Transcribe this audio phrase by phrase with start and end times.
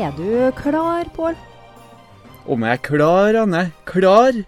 [0.00, 1.34] Er du klar, Pål?
[2.50, 3.62] Om jeg er klar, Anne?
[3.88, 4.38] Klar?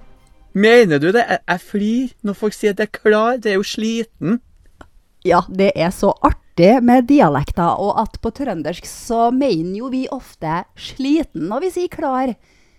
[0.57, 1.25] Mener du det?
[1.29, 3.37] Jeg, jeg flir når folk sier at jeg er klar.
[3.43, 4.39] Det er jo sliten.
[5.29, 10.03] Ja, det er så artig med dialekter, og at på trøndersk så mener jo vi
[10.13, 12.33] ofte sliten når vi sier klar.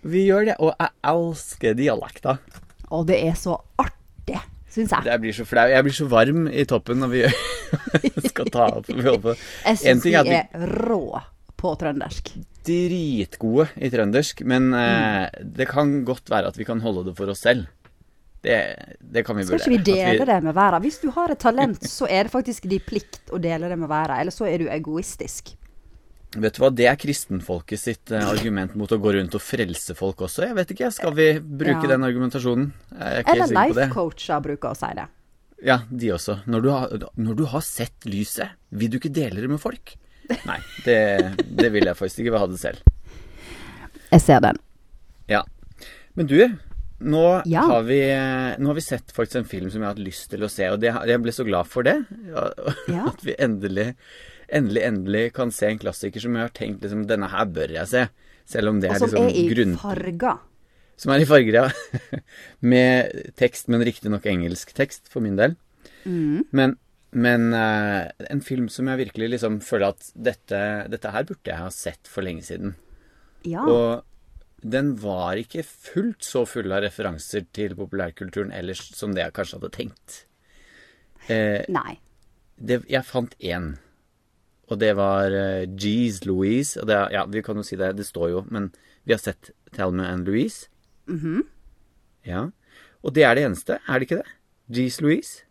[0.04, 2.40] Vi gjør det, og jeg elsker dialekter.
[2.92, 5.06] Og det er så artig, syns jeg.
[5.08, 5.64] Jeg blir så flau.
[5.72, 7.22] Jeg blir så varm i toppen når vi
[8.32, 8.90] skal ta opp.
[8.90, 8.98] Vi.
[8.98, 11.00] Jeg En syns vi- er rå
[11.56, 12.34] på trøndersk.
[12.66, 17.30] Dritgode i trøndersk, men eh, det kan godt være at vi kan holde det for
[17.32, 17.66] oss selv.
[18.44, 18.56] Det,
[19.00, 19.72] det kan vi Skal vurdere.
[19.72, 20.82] ikke vi dele dele det med verden?
[20.84, 23.88] Hvis du har et talent, så er det faktisk din plikt å dele det med
[23.88, 24.18] verden.
[24.20, 25.54] Eller så er du egoistisk.
[26.34, 29.94] Vet du hva, det er kristenfolket sitt eh, argument mot å gå rundt og frelse
[29.96, 30.48] folk også.
[30.48, 31.92] Jeg vet ikke, skal vi bruke Ja.
[31.94, 32.72] den argumentasjonen?
[32.98, 33.84] Er Eller helt sikker på det.
[33.86, 35.06] life coacher bruker å si det.
[35.64, 36.40] Ja, de også.
[36.50, 39.94] Når du, har, når du har sett lyset, vil du ikke dele det med folk?
[40.48, 40.98] Nei, det,
[41.58, 42.80] det vil jeg faktisk ikke ha det selv.
[44.14, 44.58] Jeg ser den.
[45.30, 45.42] Ja.
[46.14, 46.36] Men du,
[47.04, 47.64] nå, Ja.
[47.68, 47.98] har vi,
[48.60, 50.68] nå har vi sett faktisk en film som jeg har hatt lyst til å se,
[50.70, 51.96] og det, jeg ble så glad for det.
[52.94, 53.08] ja.
[53.10, 53.88] At vi endelig,
[54.48, 57.90] endelig, endelig kan se en klassiker som jeg har tenkt liksom, denne her bør jeg
[57.90, 58.06] se.
[58.48, 59.76] Selv om det Og er som liksom er i grunn...
[59.80, 60.40] farger.
[61.00, 62.20] Som er i farger, ja.
[62.74, 65.56] Med tekst, men riktignok engelsk tekst, for min del.
[66.04, 66.44] Mm.
[66.54, 66.76] Men,
[67.14, 70.60] men uh, en film som jeg virkelig liksom føler at dette,
[70.90, 72.74] dette her burde jeg ha sett for lenge siden.
[73.46, 73.62] Ja.
[73.62, 74.02] Og
[74.64, 79.60] den var ikke fullt så full av referanser til populærkulturen ellers som det jeg kanskje
[79.60, 80.18] hadde tenkt.
[81.28, 81.98] Uh, Nei.
[82.58, 83.74] det, jeg fant én,
[84.66, 86.80] og det var uh, Jeez Louise.
[86.80, 88.72] Og det, ja, vi kan jo si det, det står jo, men
[89.04, 90.66] vi har sett Thelma and Louise.
[91.06, 91.44] Mhm.
[92.24, 92.48] Ja.
[93.04, 94.30] Og det er det eneste, er det ikke det?
[94.72, 95.43] G's Louise?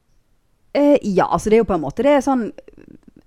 [0.73, 2.47] Eh, ja, altså det er jo på en måte Det er sånn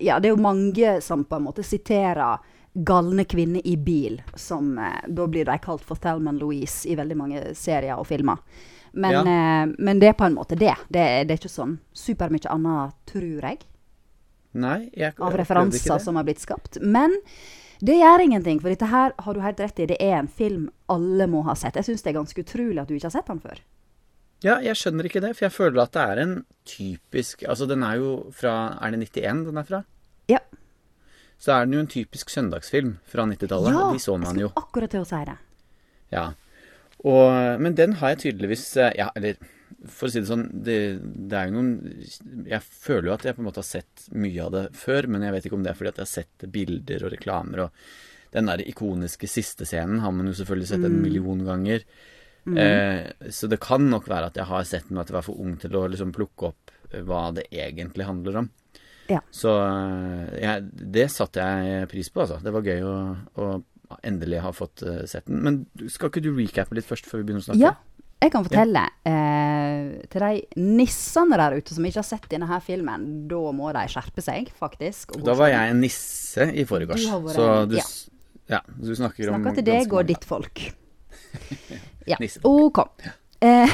[0.03, 2.39] Ja, det er jo mange som på en måte siterer
[2.77, 7.17] 'galne kvinner i bil', som eh, da blir de kalt for Thelma Louise i veldig
[7.17, 8.37] mange serier og filmer.
[8.93, 9.21] Men, Ja.
[9.23, 10.75] eh, men det er på en måte det.
[10.93, 13.59] Det, det er ikke sånn supermye annet, tror jeg,
[14.53, 16.79] Nei, jeg av jeg referanser som har blitt skapt.
[16.83, 17.17] Men
[17.81, 19.87] det gjør ingenting, for dette her har du helt rett i.
[19.87, 21.77] Det er en film alle må ha sett.
[21.77, 23.61] Jeg syns det er ganske utrolig at du ikke har sett den før.
[24.45, 26.33] Ja, jeg skjønner ikke det, for jeg føler at det er en
[26.69, 29.81] typisk Altså, den er jo fra Er det 91 den er fra?
[30.29, 30.41] Ja.
[31.41, 33.73] Så er den jo en typisk søndagsfilm fra 90-tallet.
[33.77, 34.51] ja De så man jo.
[34.57, 35.37] akkurat til å si det.
[36.13, 36.27] Ja.
[37.05, 39.37] Og, men den har jeg tydeligvis eh, Ja, eller
[39.91, 43.37] for å si det sånn, det, det er jo noen Jeg føler jo at jeg
[43.37, 45.73] på en måte har sett mye av det før, men jeg vet ikke om det
[45.73, 47.89] er fordi at jeg har sett bilder og reklamer og
[48.37, 50.87] den der ikoniske siste scenen har man jo selvfølgelig sett Mm.
[50.91, 51.85] en million ganger.
[52.55, 55.43] Eh, så det kan nok være at jeg har sett den, at jeg var for
[55.43, 58.53] ung til å liksom plukke opp eh, hva det egentlig handler om.
[59.11, 59.21] Ja.
[59.31, 59.51] Så
[60.43, 62.41] ja, det satte jeg pris på, altså.
[62.43, 62.95] Det var gøy å,
[63.39, 63.51] å
[64.07, 65.43] endelig ha fått eh, sett den.
[65.45, 67.63] Men skal ikke du recappe litt først, før vi begynner å snakke?
[67.63, 67.75] Ja,
[68.25, 72.65] jeg kan fortelle eh, til de nissene der ute som ikke har sett denne her
[72.65, 75.19] filmen, da må de skjerpe seg, faktisk.
[75.27, 77.07] Da var jeg en nisse i forgårs.
[77.35, 77.87] Så du, ja.
[78.57, 80.67] ja, du snakker om Snakker til deg og ditt folk.
[82.07, 82.43] Ja, Nissen.
[82.45, 82.79] ok.
[83.41, 83.71] Eh,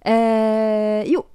[0.12, 1.26] eh, jo.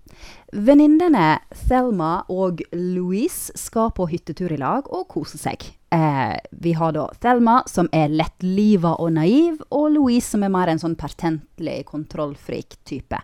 [0.51, 5.63] Venninnene Thelma og Louise skal på hyttetur i lag og kose seg.
[5.95, 10.73] Eh, vi har da Thelma, som er lettliva og naiv, og Louise, som er mer
[10.73, 13.21] en sånn pertentlig, kontrollfrik type.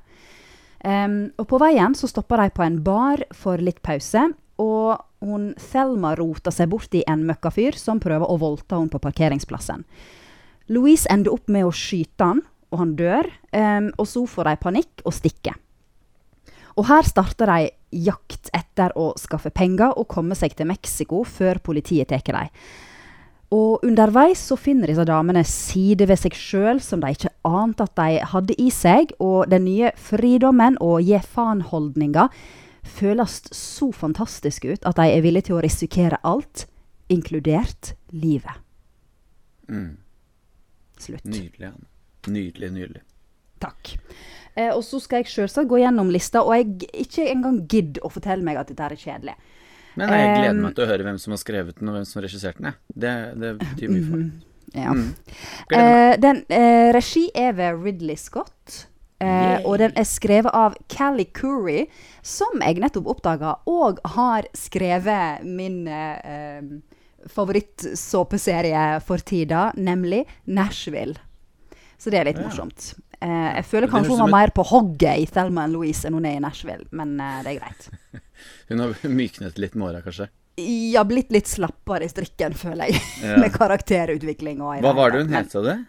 [0.88, 4.22] Og på veien så stopper de på en bar for litt pause,
[4.62, 9.02] og hun Thelma roter seg bort i en møkkafyr som prøver å voldta henne på
[9.02, 9.84] parkeringsplassen.
[10.73, 14.59] Louise ender opp med å skyte han, og han dør, Um, og så får de
[14.61, 15.55] panikk og stikker.
[16.78, 21.58] Og her starter de jakt etter å skaffe penger og komme seg til Mexico før
[21.64, 22.52] politiet tar dem.
[23.55, 27.96] Og underveis så finner disse damene sider ved seg sjøl som de ikke ante at
[27.96, 32.28] de hadde i seg, og den nye fridommen og gi faen-holdninga
[32.87, 36.67] føles så fantastisk ut at de er villige til å risikere alt,
[37.09, 38.59] inkludert livet.
[39.72, 39.96] Mm,
[41.03, 41.26] Slutt.
[41.26, 41.73] nydelig.
[42.28, 43.03] Nydelig, nydelig.
[43.64, 43.94] Takk.
[44.58, 48.11] Eh, og så skal jeg selvsagt gå gjennom lista, og jeg ikke engang gidder å
[48.11, 49.38] fortelle meg at dette er kjedelig.
[49.97, 52.20] Men jeg gleder meg til å høre hvem som har skrevet den, og hvem som
[52.20, 52.76] har regissert den.
[52.94, 54.35] Det, det betyr mye for meg.
[54.76, 54.91] Ja.
[54.94, 55.16] Mm.
[55.72, 58.84] Eh, den eh, Regi er ved Ridley Scott.
[59.17, 61.88] Eh, og den er skrevet av Callie Curry,
[62.22, 66.61] som jeg nettopp oppdaga, og har skrevet min eh,
[67.34, 71.16] favorittsåpeserie for tida, nemlig Nashville.
[71.97, 72.47] Så det er litt Ja.
[72.47, 72.94] morsomt.
[73.22, 76.26] Eh, jeg føler kanskje hun var mer på hogget i Thelma and Louise enn hun
[76.26, 77.90] er i Nashville, men eh, det er greit.
[78.70, 80.28] Hun har myknet litt med åra, kanskje.
[80.96, 83.38] Har blitt litt slappere i strikken, føler jeg, Ja.
[83.41, 85.85] med karakterutvikling og Hva var det hun het, sa du?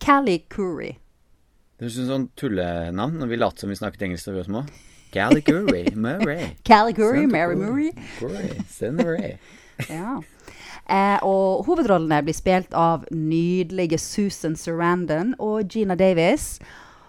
[0.00, 0.94] Callie Curry.
[1.76, 4.40] Det høres ut som sånn tullenavn når vi later som vi snakket engelsk da vi
[4.40, 4.62] var små.
[5.12, 6.56] Galliguri Murray.
[6.64, 7.92] Callie Curry, Mary Murray.
[8.22, 8.56] Murray.
[8.68, 9.36] Send Murray.
[9.90, 10.22] Ja.
[10.86, 16.56] Eh, og hovedrollene blir spilt av nydelige Susan Sarandon og Gina Davis.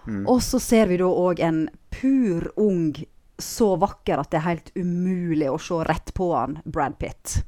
[0.07, 0.23] Mm.
[0.25, 2.95] Og så ser vi da òg en pur ung,
[3.37, 7.41] så vakker at det er helt umulig å se rett på han, Brad Pitt.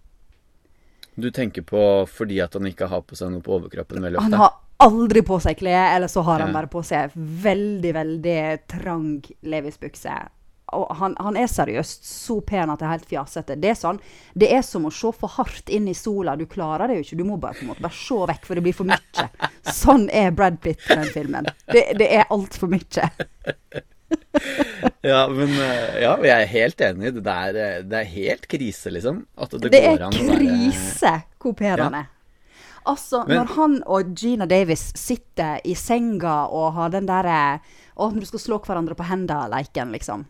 [1.19, 4.37] Du tenker på fordi at han ikke har på seg noe på overkroppen veldig Han
[4.39, 8.41] har aldri på seg klær, eller så har han bare på seg veldig, veldig
[8.71, 9.09] trang
[9.43, 10.13] Levis-bukse.
[10.71, 13.55] Han, han er seriøst så pen at det er helt fjasete.
[13.59, 13.99] Det er sånn,
[14.37, 16.35] det er som å se for hardt inn i sola.
[16.39, 17.17] Du klarer det jo ikke.
[17.19, 19.27] Du må bare på en måte bare se vekk, for det blir for mye.
[19.73, 21.49] Sånn er Brad Pitt i den filmen.
[21.71, 23.09] Det, det er altfor mye.
[25.01, 27.11] Ja, men eh, ja, jeg er helt enig.
[27.23, 29.23] Det er, eh, det er helt krise, liksom.
[29.51, 32.07] Det, Det er krise hvor pen han er.
[32.89, 37.59] Altså, Men- når han og Gina Davis sitter i senga og har den derre
[37.99, 40.21] Å, når du skal slå hverandre på hendene-leiken, liksom.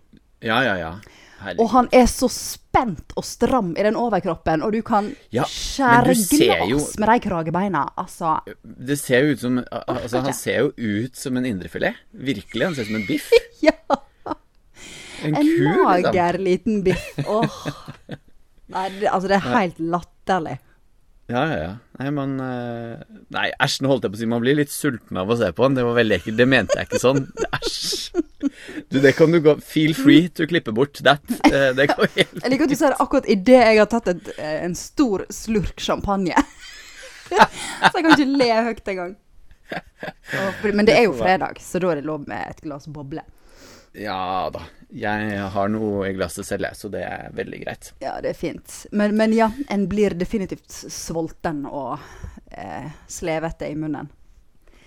[0.41, 0.91] Ja, ja, ja.
[1.39, 1.59] Herlig.
[1.63, 6.09] Og han er så spent og stram i den overkroppen, og du kan Ja, skjære
[6.11, 7.85] du ser jo- glass med de kragebeina.
[7.97, 8.33] Altså,
[8.63, 11.95] Det ser jo ut som al- Altså, han ser jo ut som en indrefilet.
[12.13, 12.65] Virkelig.
[12.65, 13.29] Han ser ut som en biff.
[13.61, 13.71] ja!
[15.23, 16.43] En, En ku, liksom.
[16.43, 17.07] liten biff.
[17.27, 17.67] Åh.
[18.75, 20.59] Nei, det, altså, det er helt latterlig.
[21.29, 21.73] Ja, ja, ja.
[21.99, 23.01] Nei, man eh,
[23.35, 25.51] Nei, æsj, nå holdt jeg på å si man blir litt sulten av å se
[25.53, 25.77] på den.
[25.77, 26.39] Det var veldig ekkelt.
[26.39, 27.27] Det mente jeg ikke sånn.
[27.59, 28.23] Æsj.
[28.89, 31.21] Du, det kan du gå Feel free to klippe bort that.
[31.51, 34.09] Eh, Det går helt Jeg liker at du sier det akkurat idet jeg har tatt
[34.15, 36.33] et, eh, en stor slurk champagne.
[37.29, 39.17] så jeg kan ikke le høyt engang.
[40.73, 43.21] Men det er jo fredag, så da er det lov med et glass boble.
[43.99, 44.63] Ja da.
[44.89, 47.91] Jeg har noe i glasset selv, så det er veldig greit.
[48.01, 48.73] Ja, det er fint.
[48.91, 51.99] Men, men ja, en blir definitivt sulten og
[52.49, 54.09] eh, slevete i munnen.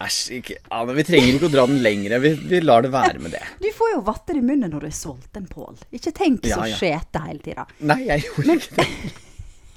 [0.02, 2.16] Æsj, ikke Anne, vi trenger ikke å dra den lenger.
[2.24, 3.42] Vi, vi lar det være med det.
[3.62, 5.78] Du får jo vatter i munnen når du er sulten, Pål.
[5.94, 6.80] Ikke tenk så Ja, ja.
[6.80, 7.68] skjete hele tida.
[7.86, 8.88] Nei, jeg gjorde ikke det.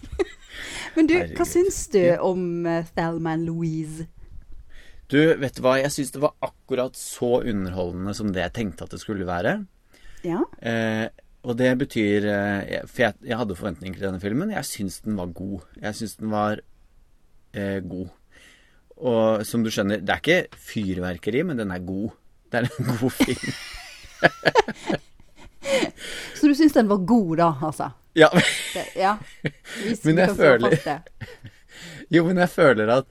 [0.95, 1.37] Men du, Herregud.
[1.37, 4.07] hva syns du om uh, Thelma and Louise?
[5.11, 8.87] Du, vet du hva, jeg syns det var akkurat så underholdende som det jeg tenkte
[8.87, 9.59] at det skulle være.
[10.25, 10.39] Ja?
[10.65, 11.07] Eh,
[11.45, 14.49] og det betyr eh, For jeg, jeg hadde forventninger til denne filmen.
[14.55, 15.59] Jeg syns den var god.
[15.81, 16.61] Jeg syns den var
[17.53, 18.09] eh, god.
[18.97, 22.09] Og som du skjønner, det er ikke fyrverkeri, men den er god.
[22.49, 23.53] Det er en god film.
[26.35, 27.91] Så du syns den var god, da, altså?
[28.15, 28.27] Ja,
[28.73, 29.15] Det, ja.
[30.05, 31.01] Men jeg føler-
[32.13, 33.05] jo, men jeg føler at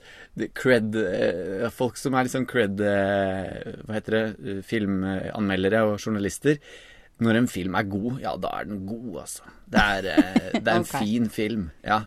[0.55, 4.25] cred eh, Folk som er liksom cred eh, Hva heter det?
[4.43, 6.59] eh, Filmanmeldere og journalister.
[7.23, 9.53] Når en film er god, ja, da er den god, altså.
[9.71, 10.09] Det er,
[10.57, 11.05] det er en okay.
[11.05, 11.69] fin film.
[11.87, 12.01] Ja.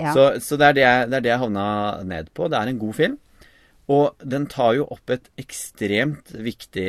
[0.00, 0.14] Ja.
[0.16, 1.66] Så, så det, er det, jeg, det er det jeg havna
[2.08, 2.48] ned på.
[2.50, 3.18] Det er en god film.
[3.90, 6.88] Og den tar jo opp et ekstremt viktig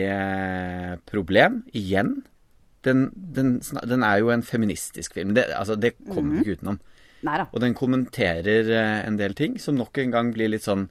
[1.09, 2.23] problem igjen.
[2.85, 5.35] Den, den, den er jo en feministisk film.
[5.37, 6.81] Det, altså, det kommer vi ikke utenom.
[7.27, 7.47] Nei da.
[7.51, 10.87] Og den kommenterer eh, en del ting som nok en gang blir litt sånn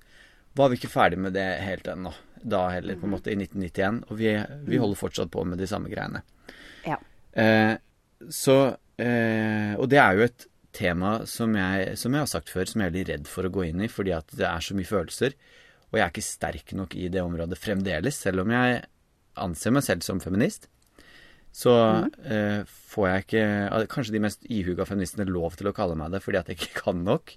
[0.59, 2.13] Var vi ikke ferdig med det helt ennå?
[2.41, 4.05] Da heller, på en måte, i 1991.
[4.09, 4.31] Og vi,
[4.67, 6.23] vi holder fortsatt på med de samme greiene.
[6.87, 6.97] Ja.
[7.33, 7.75] Eh,
[8.33, 8.57] så
[8.97, 10.47] eh, Og det er jo et
[10.77, 13.53] tema som jeg, som jeg har sagt før, som jeg er veldig redd for å
[13.53, 15.37] gå inn i, fordi at det er så mye følelser.
[15.91, 18.83] Og jeg er ikke sterk nok i det området fremdeles, selv om jeg
[19.41, 20.69] anser meg selv som feminist.
[21.51, 21.73] Så
[22.23, 22.61] eh,
[22.93, 26.39] får jeg ikke Kanskje de mest ihuga feministene lov til å kalle meg det fordi
[26.39, 27.35] at jeg ikke kan nok.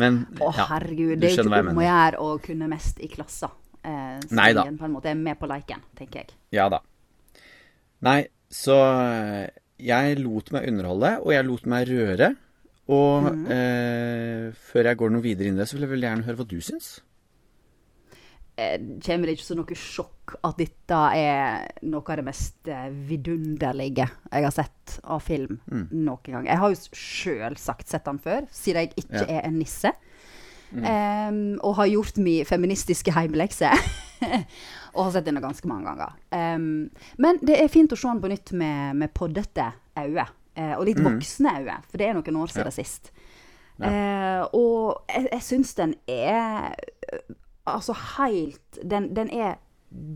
[0.00, 1.20] Men Å, ja, herregud.
[1.22, 3.52] Det er ikke om å gjøre å kunne mest i klassa.
[3.84, 4.66] Eh, så Nei da.
[4.66, 6.34] på en måte er med på leiken, tenker jeg.
[6.56, 6.82] Ja da.
[8.04, 8.20] Nei,
[8.52, 9.52] så eh,
[9.84, 12.34] jeg lot meg underholde, og jeg lot meg røre.
[12.94, 13.44] Og mm.
[13.54, 16.40] eh, før jeg går noe videre inn i det, så vil jeg veldig gjerne høre
[16.40, 16.96] hva du syns.
[18.56, 22.84] Eh, kommer det ikke som noe sjokk at dette er noe av det mest eh,
[23.08, 25.88] vidunderlige jeg har sett av film Mm.
[25.90, 26.46] noen gang.
[26.46, 29.24] Jeg har jo selvsagt sett den før, siden jeg ikke Ja.
[29.26, 29.34] Mm.
[29.36, 29.92] er en nisse.
[30.74, 33.68] Em, og har gjort min feministiske heimelekse.
[34.94, 36.14] og har sett den ganske mange ganger.
[36.32, 40.26] Um, men det er fint å se den på nytt med, med poddete øyne.
[40.56, 42.70] eh, og litt voksne øyne, for det er noen år siden Mm.
[42.70, 42.70] Ja.
[42.70, 43.10] sist.
[43.82, 46.74] Eh, og jeg, jeg syns den er
[47.70, 49.56] Altså helt Den, den er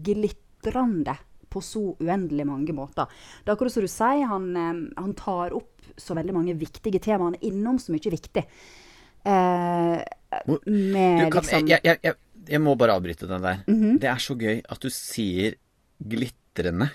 [0.04, 1.16] glitrende
[1.48, 3.08] på så uendelig mange måter.
[3.40, 7.00] Det er akkurat som du sier, han, eh, han tar opp så veldig mange viktige
[7.00, 7.30] temaer.
[7.30, 8.42] Han er innom så mye viktig.
[9.24, 9.96] Eh,
[10.68, 12.18] med Du, kan, liksom jeg, jeg, jeg,
[12.52, 13.62] jeg må bare avbryte den der.
[13.64, 13.96] Mhm.
[14.02, 15.56] Det er så gøy at du sier
[16.04, 16.90] glitrende.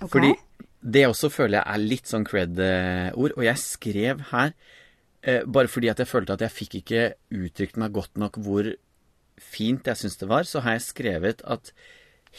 [0.00, 0.12] Okay.
[0.12, 0.34] Fordi
[0.80, 3.34] det også føler jeg er litt sånn cred-ord.
[3.36, 4.52] Og jeg skrev her
[5.22, 7.02] eh, bare fordi at jeg følte at jeg fikk ikke
[7.40, 8.72] uttrykt meg godt nok hvor
[9.40, 11.72] fint jeg syns det var, så har jeg skrevet at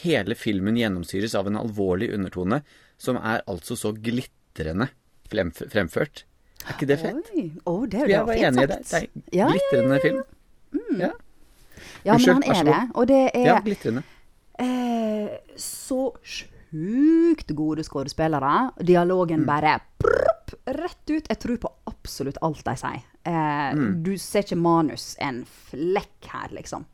[0.02, 2.62] hele filmen gjennomsyres av en alvorlig undertone
[3.02, 4.88] som er altså så glitrende
[5.32, 6.24] fremført.
[6.62, 7.30] Er ikke det fett?
[7.34, 7.44] Oi.
[7.66, 8.80] Å, det, er jo jeg var fint enig i det.
[8.94, 10.22] er Ja, ja, glitrende film.
[11.02, 11.12] Ja,
[12.06, 12.80] Ja, Unnskyld, men vær så han er det.
[12.94, 14.02] Og det er ja, glitrende.
[14.62, 18.52] eh, så sjukt gode skuespillere.
[18.86, 21.28] Dialogen bare prrp, rett ut.
[21.28, 23.02] Jeg tror på absolutt alt de sier.
[23.24, 26.84] Eh, Du ser ikke manus en flekk her, liksom.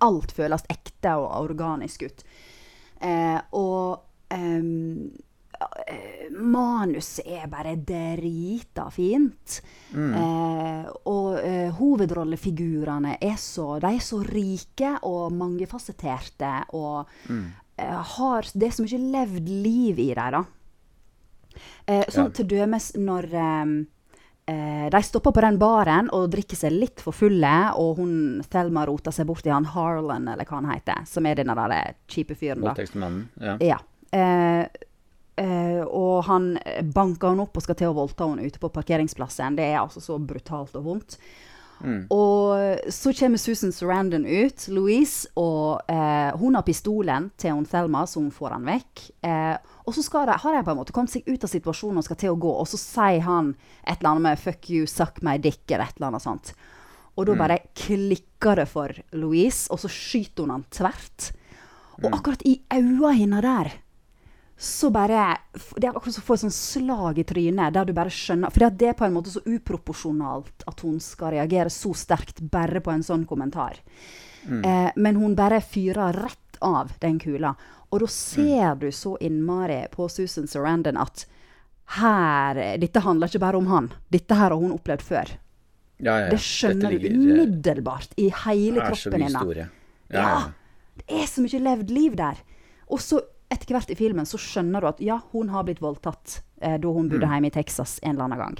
[0.00, 2.22] Alt føles ekte og organisk ut.
[3.04, 4.00] Eh, og
[4.32, 4.62] eh,
[6.36, 9.60] manuset er bare drita fint.
[9.94, 18.48] Eh, og eh, hovedrollefigurene er så, de er så rike og mangefasetterte og eh, har
[18.54, 20.44] Det så mye levd liv i dem, da.
[21.86, 22.34] Eh, sånn Ja.
[22.36, 23.76] til dømes når ehm,
[24.46, 28.86] eh, de stopper på den baren og drikker seg litt for fulle, og hun Thelma
[28.88, 32.38] roter seg bort i han Harlan, eller hva han heter, som er den der kjipe
[32.38, 32.64] fyren.
[32.66, 33.26] Voldtektsmannen.
[33.42, 33.56] Ja.
[33.64, 33.80] Ja.
[34.16, 34.64] Eh,
[35.42, 36.54] eh, og han
[36.94, 39.58] banker henne opp og skal til å voldta henne ute på parkeringsplassen.
[39.58, 41.18] Det er altså så brutalt og vondt.
[42.12, 48.06] Og så kommer Susan Sarandon ut, Louise, og eh, hun har pistolen til hun Thelma,
[48.08, 49.02] så hun får han vekk.
[49.28, 52.06] Eh, og så de, har de på en måte kommet seg ut av situasjonen og
[52.08, 53.52] skal til å gå, og så sier han
[53.84, 56.54] et eller annet med 'fuck you, suck my dick', eller et eller annet sånt.
[57.16, 61.32] Og da bare klikker det for Louise, og så skyter hun han tvert.
[62.04, 63.72] Og akkurat i øynene hennes der,
[64.58, 65.36] så bare
[65.76, 68.52] Det er akkurat som å få et sånt slag i trynet, der du bare skjønner
[68.54, 72.80] For det er på en måte så uproporsjonalt at hun skal reagere så sterkt bare
[72.80, 73.82] på en sånn kommentar.
[74.46, 77.52] Eh, men hun bare fyrer rett av den kula.
[77.92, 81.26] Og da ser du så innmari på Susan Sarandon at
[82.00, 83.92] her Dette handler ikke bare om han.
[84.10, 85.36] Dette her har hun opplevd før.
[86.02, 86.30] Ja, ja.
[86.32, 89.68] Det skjønner ligger, du umiddelbart i hele kroppen hennes.
[90.10, 90.40] Ja, ja.
[90.98, 92.40] det er så mye levd liv der.
[92.90, 96.40] Og så etter hvert i filmen så skjønner du at ja, hun har blitt voldtatt
[96.60, 97.10] eh, da hun Mm.
[97.12, 98.58] bodde hjemme i Texas en eller annen gang.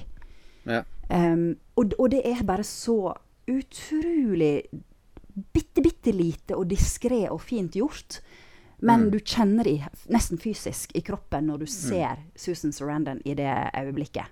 [0.66, 0.82] ja.
[1.08, 3.14] Um, og, og det er bare så
[3.46, 4.64] utrolig
[5.54, 8.20] bitte, bitte lite og diskré og fint gjort.
[8.82, 13.48] Men du kjenner det nesten fysisk i kroppen når du ser Susan Sarandon i det
[13.78, 14.26] øyeblikket.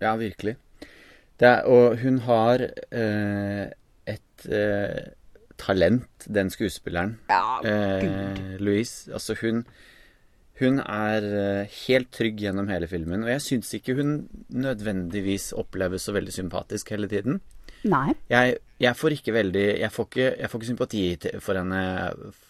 [0.00, 0.56] Ja, virkelig.
[1.38, 3.68] Det er, og hun har eh,
[4.06, 5.12] et eh,
[5.58, 7.18] talent, den skuespilleren.
[7.30, 9.12] Ja, Eh, Louise.
[9.12, 9.64] Altså, hun
[10.58, 13.22] Hun er eh, helt trygg gjennom hele filmen.
[13.22, 17.40] Og jeg syns ikke hun nødvendigvis oppleves så veldig sympatisk hele tiden.
[17.84, 18.14] Nei.
[18.28, 21.02] Jeg, jeg får ikke veldig jeg får ikke, jeg får ikke sympati
[21.38, 21.82] for henne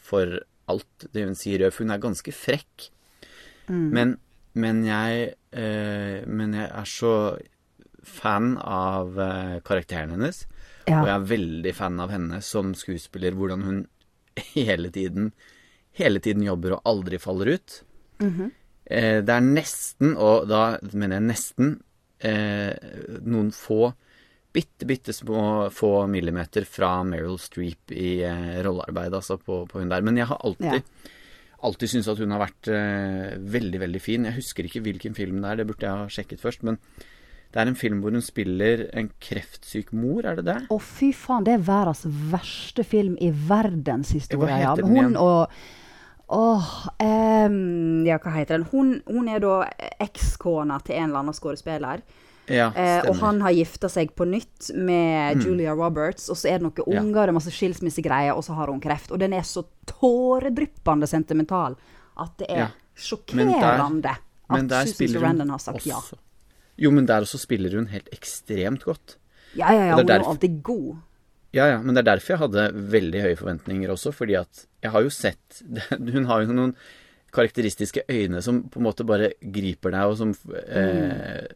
[0.09, 0.39] for
[0.73, 1.67] alt det hun sier.
[1.71, 2.89] For hun er ganske frekk.
[3.69, 4.17] Men,
[4.55, 7.37] men jeg eh, Men jeg er så
[8.03, 10.47] fan av eh, karakteren hennes.
[10.89, 11.03] Ja.
[11.03, 13.37] Og jeg er veldig fan av henne som skuespiller.
[13.37, 13.79] Hvordan hun
[14.55, 15.33] hele tiden
[15.99, 17.81] Hele tiden jobber og aldri faller ut.
[18.87, 21.73] eh, det er nesten, og da mener jeg nesten,
[22.23, 22.71] eh,
[23.27, 23.89] noen få
[24.55, 29.91] bitte, bitte små få millimeter fra Meryl Streep i eh, rollearbeid, altså på, på hun
[29.91, 30.07] der.
[30.07, 30.87] Men jeg har alltid,
[31.67, 34.25] alltid syntes at hun har vært eh, veldig, veldig fin.
[34.31, 36.63] Jeg husker ikke hvilken film det er, det burde jeg ha sjekket først.
[36.63, 36.79] Men
[37.53, 40.59] det er en film hvor hun spiller en kreftsyk mor, er det det?
[40.69, 44.61] Å, fy faen, det er verdens verste film i verdenshistorien.
[44.67, 44.75] Ja.
[44.85, 45.53] Hun og
[46.29, 48.67] Åh um, Ja, hva heter den?
[48.69, 49.63] Hun, hun er da
[50.05, 52.03] ekskona til en eller annen skuespiller.
[52.49, 56.59] Ja, Eh, og han har gifta seg på nytt med Julia Roberts, og så er
[56.59, 57.03] det noen Ja.
[57.03, 59.11] unger er masse skilsmissegreier, og så har hun kreft.
[59.13, 61.77] Og den er så tåredryppende sentimental
[62.17, 62.69] at det er Ja.
[62.97, 64.17] sjokkerende
[64.51, 66.19] Men at der Susan Sarandon har sagt også ja.
[66.79, 69.17] Jo, men der også spiller hun helt ekstremt godt.
[69.59, 70.97] Ja, ja, ja, Er hun er alltid god.
[71.57, 74.93] Ja, ja, men det er derfor jeg hadde veldig høye forventninger også, fordi at jeg
[74.93, 75.63] har jo sett
[76.15, 76.75] Hun har jo noen
[77.33, 80.31] karakteristiske øyne som på en måte bare griper deg, og som
[80.69, 81.49] eh,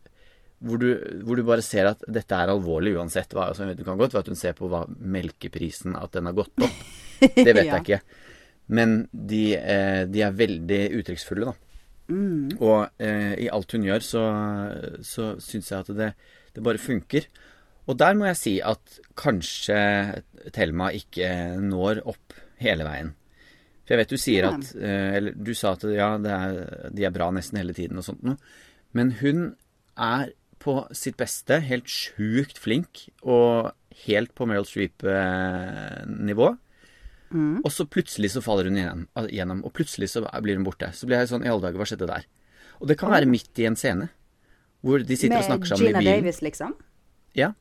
[0.63, 0.89] hvor, du,
[1.25, 3.51] hvor du bare ser at dette er alvorlig uansett hva.
[3.53, 6.53] Altså, du kan godt være at hun ser på hva melkeprisen, at den har gått
[6.67, 6.83] opp.
[7.23, 7.77] Det vet Ja.
[7.79, 8.01] jeg ikke.
[8.73, 11.72] Men de, eh, de er veldig uttrykksfulle, da.
[12.59, 14.27] Og eh, i alt hun gjør, så,
[15.07, 16.13] så syns jeg at det,
[16.57, 17.29] det bare funker.
[17.91, 19.79] Og der må jeg si at kanskje
[20.55, 23.15] Thelma ikke når opp hele veien.
[23.83, 26.61] For jeg vet du sier at eh, Eller du sa at ja, det er,
[26.95, 28.39] de er bra nesten hele tiden og sånt noe.
[28.95, 29.55] Men hun
[29.99, 30.31] er
[30.63, 33.73] på sitt beste helt sjukt flink, og
[34.07, 36.53] helt på Meryl Streep-nivå.
[37.63, 40.91] Og så plutselig så faller hun igjen, gjennom, og plutselig så blir hun borte.
[40.97, 42.29] Så blir jeg sånn I alle dager, hva skjedde der?
[42.81, 44.11] Og det kan være midt i en scene.
[44.83, 46.11] Hvor de sitter og snakker sammen Gina i bilen.
[46.11, 46.73] Med Gina Davis, liksom?
[47.39, 47.53] Ja.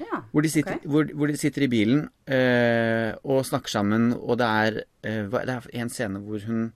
[0.00, 0.22] Ja.
[0.32, 0.86] Hvor de sitter, ok.
[0.88, 5.58] hvor, hvor de sitter i bilen øh, og snakker sammen, og det er, øh, det
[5.58, 6.72] er en scene hvor hun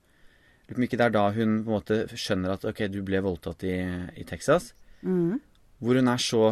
[0.66, 2.98] Lurer på om ikke det er da hun på en måte skjønner at ok, du
[3.06, 3.76] ble voldtatt i,
[4.18, 4.72] i Texas.
[5.06, 5.38] Mm.
[5.82, 6.42] Hvor hun er så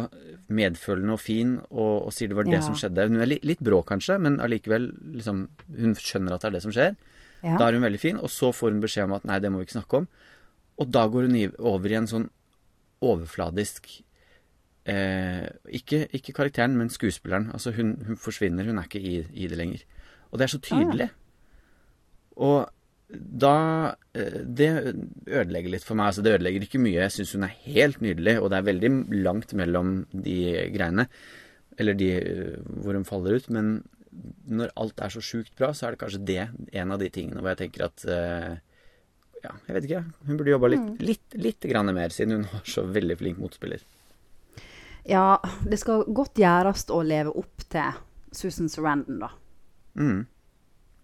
[0.53, 2.61] medfølende og fin og, og sier det var det Ja.
[2.61, 3.07] som skjedde.
[3.09, 5.47] Hun er litt, litt brå kanskje, men allikevel liksom,
[5.79, 6.95] hun skjønner at det er det som skjer.
[7.41, 7.57] Ja.
[7.57, 9.57] Da er hun veldig fin, og så får hun beskjed om at nei, det må
[9.61, 10.07] vi ikke snakke om.
[10.77, 12.29] Og da går hun over i en sånn
[13.05, 13.89] overfladisk
[14.85, 17.49] eh, ikke, ikke karakteren, men skuespilleren.
[17.53, 19.83] Altså hun, hun forsvinner, hun er ikke i, i det lenger.
[20.31, 21.09] Og det er så tydelig.
[22.37, 22.69] Og
[23.09, 24.69] da eh, Det
[25.27, 26.11] ødelegger litt for meg.
[26.11, 27.03] Altså det ødelegger ikke mye.
[27.03, 28.91] Jeg syns hun er helt nydelig, og det er veldig
[29.25, 30.37] langt mellom de
[30.73, 31.07] greiene.
[31.77, 33.49] Eller de eh, hvor hun faller ut.
[33.53, 33.75] Men
[34.47, 36.41] når alt er så sjukt bra, så er det kanskje det
[36.79, 38.53] en av de tingene hvor jeg tenker at eh,
[39.45, 40.03] Ja, jeg vet ikke.
[40.25, 43.83] Hun burde jobba litt, litt, litt grann mer, siden hun var så veldig flink motspiller.
[45.05, 45.37] ja,
[45.69, 47.99] det skal godt gjøres å leve opp til
[48.33, 49.29] Susan Sarandon, da.
[50.01, 50.23] Mm.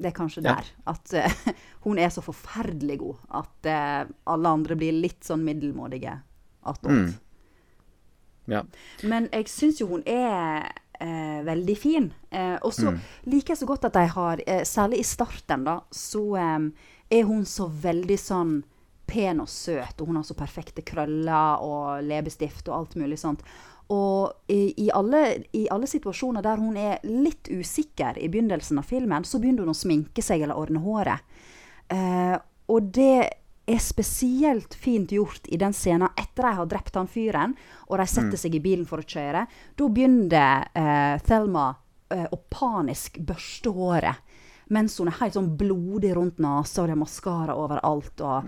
[0.02, 0.56] Det er kanskje Ja.
[0.58, 0.70] der.
[0.90, 1.54] At uh,
[1.86, 6.16] hun er så forferdelig god at uh, alle andre blir litt sånn middelmådige
[6.66, 6.90] attåt.
[6.92, 7.14] Mm.
[8.52, 8.64] Ja.
[9.04, 12.10] Men jeg syns jo hun er uh, veldig fin.
[12.64, 13.00] Og så Mm.
[13.30, 16.72] liker jeg så godt at de har, særlig i starten, da, så um,
[17.12, 18.64] er hun så veldig sånn
[19.08, 23.42] pen og søt, og hun har så perfekte krøller og leppestift og alt mulig sånt.
[23.92, 28.88] Og i, i, alle, i alle situasjoner der hun er litt usikker i begynnelsen av
[28.88, 31.26] filmen, så begynner hun å sminke seg eller ordne håret.
[31.92, 32.38] Eh,
[32.72, 33.16] og det
[33.72, 37.56] er spesielt fint gjort i den scenen etter de har drept han fyren,
[37.90, 39.46] og de setter seg i bilen for å kjøre.
[39.78, 41.68] Da begynner eh, Thelma
[42.12, 44.24] eh, å panisk børste håret.
[44.72, 48.22] Mens hun er helt sånn blodig rundt nesa, og det er maskara overalt.
[48.24, 48.48] Og,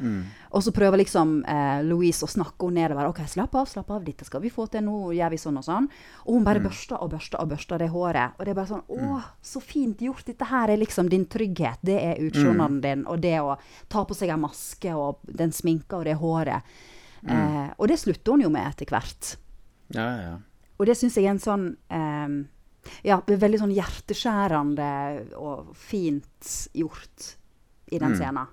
[0.55, 3.09] og så prøver liksom eh, Louise å snakke henne nedover.
[3.09, 4.05] 'OK, slapp av, slapp av.
[4.05, 4.85] Dette skal vi få til.
[4.87, 5.89] Nå gjør vi sånn og sånn.'
[6.25, 8.37] Og hun bare børster og børster og børster det håret.
[8.37, 10.25] Og det er bare sånn 'Å, så fint gjort.
[10.25, 11.83] Dette her er liksom din trygghet.
[11.83, 13.57] Det er utseendet din, og det å
[13.89, 16.63] ta på seg en maske og den sminka og det håret.'
[17.23, 19.37] Eh, og det slutter hun jo med etter hvert.
[19.95, 20.33] Ja, ja, ja.
[20.79, 22.33] Og det syns jeg er en sånn eh,
[23.03, 24.89] Ja, det veldig sånn hjerteskjærende
[25.39, 27.29] og fint gjort
[27.93, 28.47] i den scenen.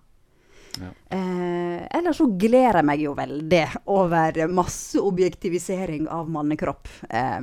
[0.80, 0.90] Ja.
[1.10, 6.88] Eh, ellers så gleder jeg meg jo veldig over masse objektivisering av mannekropp.
[7.10, 7.40] Eh,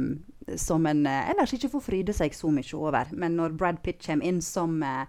[0.55, 3.09] som en eh, ellers ikke får fryde seg så mye over.
[3.11, 5.03] Men når Brad Pitt kommer inn som eh,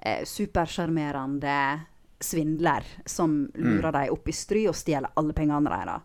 [0.00, 1.80] eh, supersjarmerende
[2.20, 6.02] svindler som lurer dem opp i stry og stjeler alle pengene deres,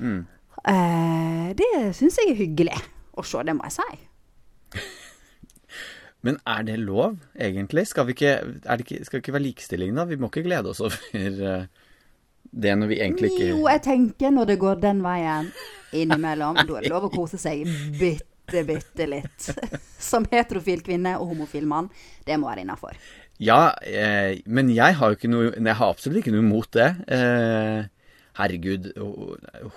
[0.00, 0.26] Mm.
[0.64, 2.78] eh, det syns jeg er hyggelig
[3.12, 3.98] å se, det må jeg si.
[6.26, 7.86] Men er det lov, egentlig?
[7.88, 10.04] Skal vi ikke, det ikke, skal det ikke være likestilling, da?
[10.08, 11.68] Vi må ikke glede oss over eh,
[12.50, 15.52] det når vi egentlig ikke Jo, jeg tenker når det går den veien
[15.96, 17.64] innimellom, da er det lov å kose seg
[17.98, 19.48] bitte, bitte litt.
[20.10, 21.88] Som heterofil kvinne og homofil mann.
[22.26, 22.98] Det må være innafor.
[23.40, 26.90] Ja, eh, men jeg har jo ikke noe Jeg har absolutt ikke noe imot det.
[27.16, 27.88] Eh,
[28.36, 28.90] herregud,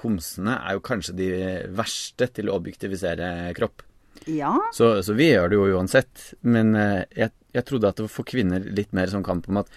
[0.02, 1.30] homsene er jo kanskje de
[1.76, 3.86] verste til å objektivisere kropp.
[4.30, 4.54] Ja.
[4.74, 6.30] Så, så vi gjør det jo uansett.
[6.42, 9.64] Men eh, jeg, jeg trodde at det var for kvinner litt mer sånn kamp om
[9.64, 9.74] at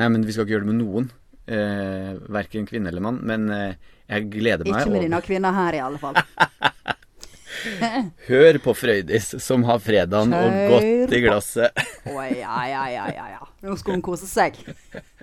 [0.00, 1.08] Nei, men vi skal ikke gjøre det med noen.
[1.50, 3.18] Eh, Verken kvinne eller mann.
[3.26, 3.74] Men eh,
[4.08, 4.78] jeg gleder meg.
[4.80, 6.16] Ikke med dine kvinner her, i alle fall.
[8.30, 11.82] Hør på Frøydis, som har fredagen og godt i glasset.
[12.08, 13.42] Å ja, ja, ja, ja, ja.
[13.66, 14.56] Nå skal hun kose seg.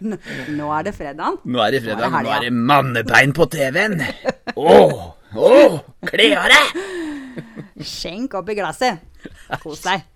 [0.03, 1.39] Nå er det fredag.
[1.47, 3.97] Nå er det fredag, Nå er det det mannebein på TV-en.
[4.53, 5.79] Åh, åh,
[6.11, 6.96] kle av deg!
[7.83, 9.03] Skjenk oppi glasset.
[9.63, 10.05] Kos deg.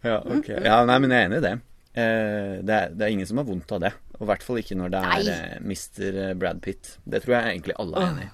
[0.00, 0.46] Ja, ok.
[0.62, 1.50] Ja, nei, men jeg er enig i det.
[1.98, 3.90] Eh, det, er, det er ingen som har vondt av det.
[4.14, 5.32] Og i hvert fall ikke når det er Nei.
[5.34, 6.18] eh, Mr.
[6.38, 6.92] Brad Pitt.
[7.02, 8.30] Det tror jeg egentlig alle er enig i.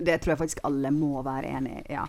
[0.00, 1.84] Det tror jeg faktisk alle må være enig i.
[1.92, 2.06] ja.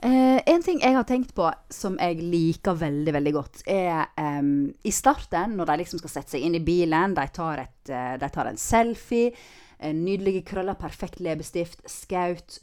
[0.00, 4.70] Eh, en ting jeg har tenkt på som jeg liker veldig veldig godt, er em,
[4.88, 8.14] i starten, når de liksom skal sette seg inn i bilen, de tar, et, eh,
[8.22, 9.34] de tar en selfie,
[9.82, 12.62] en nydelige krøller, perfekt leppestift, skaut,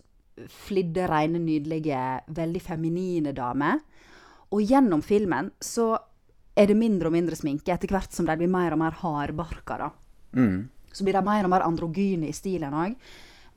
[0.51, 2.01] flidde, rene, nydelige,
[2.35, 3.73] veldig feminine dame.
[4.53, 5.95] Og gjennom filmen så
[6.57, 9.77] er det mindre og mindre sminke etter hvert som de blir mer og mer hardbarka.
[9.77, 9.89] da.
[10.37, 10.69] Mm.
[10.93, 12.95] Så blir de mer og mer androgyne i stilen òg.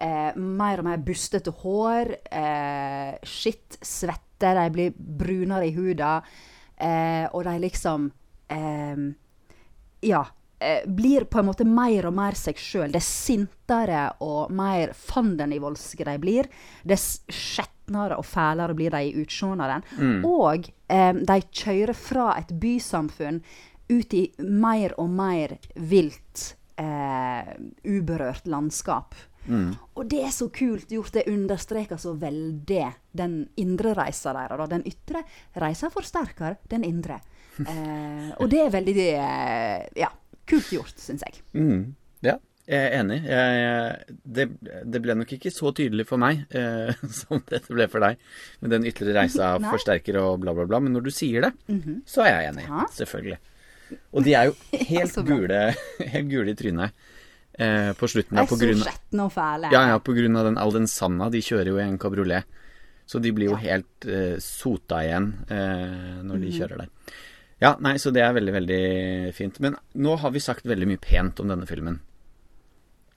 [0.01, 2.14] Eh, mer og mer bustete hår.
[2.33, 4.55] Eh, skitt, svette.
[4.57, 6.21] De blir brunere i huda.
[6.77, 8.11] Eh, og de liksom
[8.49, 9.09] eh,
[10.03, 10.25] Ja.
[10.61, 12.92] Eh, blir på en måte mer og mer seg sjøl.
[12.92, 16.51] Dess sintere og mer fandenivoldske de blir,
[16.85, 19.90] dess skjetnere og fælere blir de i utseendet.
[20.27, 23.42] Og eh, de kjører fra et bysamfunn
[23.90, 29.18] ut i mer og mer vilt, eh, uberørt landskap.
[29.96, 31.14] Og det er så kult gjort.
[31.16, 32.85] Det understreker så veldig
[33.16, 34.68] den indre reisa deres.
[34.70, 35.25] Den ytre
[35.59, 37.20] reisa forsterker den indre.
[37.61, 40.07] Eh, og det er veldig eh, ja,
[40.51, 41.41] kult gjort, syns jeg.
[41.57, 41.83] Mm.
[42.27, 42.35] Ja,
[42.71, 43.17] jeg er enig.
[43.27, 44.45] Jeg, jeg, det,
[44.95, 48.19] det ble nok ikke så tydelig for meg eh, som dette ble for deg,
[48.63, 50.83] med den ytre reisa forsterker og bla, bla, bla.
[50.85, 51.55] Men når du sier det,
[52.11, 52.67] så er jeg enig.
[52.69, 52.85] Ja.
[53.01, 53.41] Selvfølgelig.
[54.15, 54.55] Og de er jo
[54.93, 55.63] helt, ja, gule,
[56.13, 56.93] helt gule i trynet
[57.59, 58.39] eh, på slutten.
[58.39, 59.73] Er på så grunn, skjetne og fæle.
[59.75, 61.27] ja, ja, på grunn av den, all den sanda.
[61.35, 62.47] De kjører jo i en kabriolet.
[63.11, 66.43] Så de blir jo helt eh, sota igjen eh, når Mhm.
[66.45, 66.93] de kjører der.
[67.61, 68.83] Ja, nei, så det er veldig, veldig
[69.37, 69.61] fint.
[69.61, 72.01] Men nå har vi sagt veldig mye pent om denne filmen.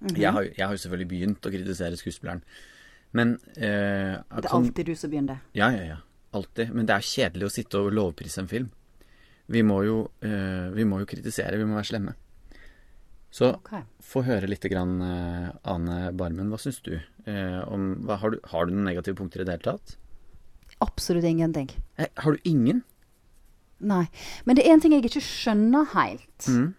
[0.03, 0.17] Mhm.
[0.19, 2.41] jeg, har, jeg har jo selvfølgelig begynt å kritisere skuespilleren.
[3.15, 5.39] Men eh, Det er alltid du som begynner.
[5.55, 5.99] Ja, ja, ja.
[6.33, 6.73] Alltid.
[6.73, 8.71] Men det er kjedelig å sitte og lovprise en film.
[9.53, 12.15] Vi må jo, eh, vi må jo kritisere, vi må være slemme.
[13.33, 13.81] Så okay.
[14.03, 16.51] få høre litt, grann, eh, Ane Barmen.
[16.53, 16.95] Hva syns du?
[16.97, 19.95] Eh, om, hva, har, du har du noen negative punkter i det hele tatt?
[20.85, 21.71] Absolutt ingenting.
[21.97, 22.83] Eh, har du ingen?
[23.83, 24.05] Nei.
[24.45, 26.47] Men det er en ting jeg ikke skjønner helt.
[26.47, 26.71] Mm.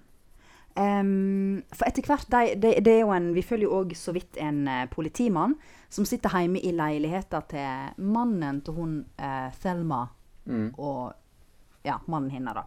[0.74, 4.64] Um, for etter hvert de, de, de en, Vi følger jo òg så vidt en
[4.66, 5.52] uh, politimann
[5.86, 10.00] som sitter hjemme i leiligheta til mannen til hun uh, Thelma
[10.50, 11.14] og
[11.86, 12.64] ja, mannen hennes, da.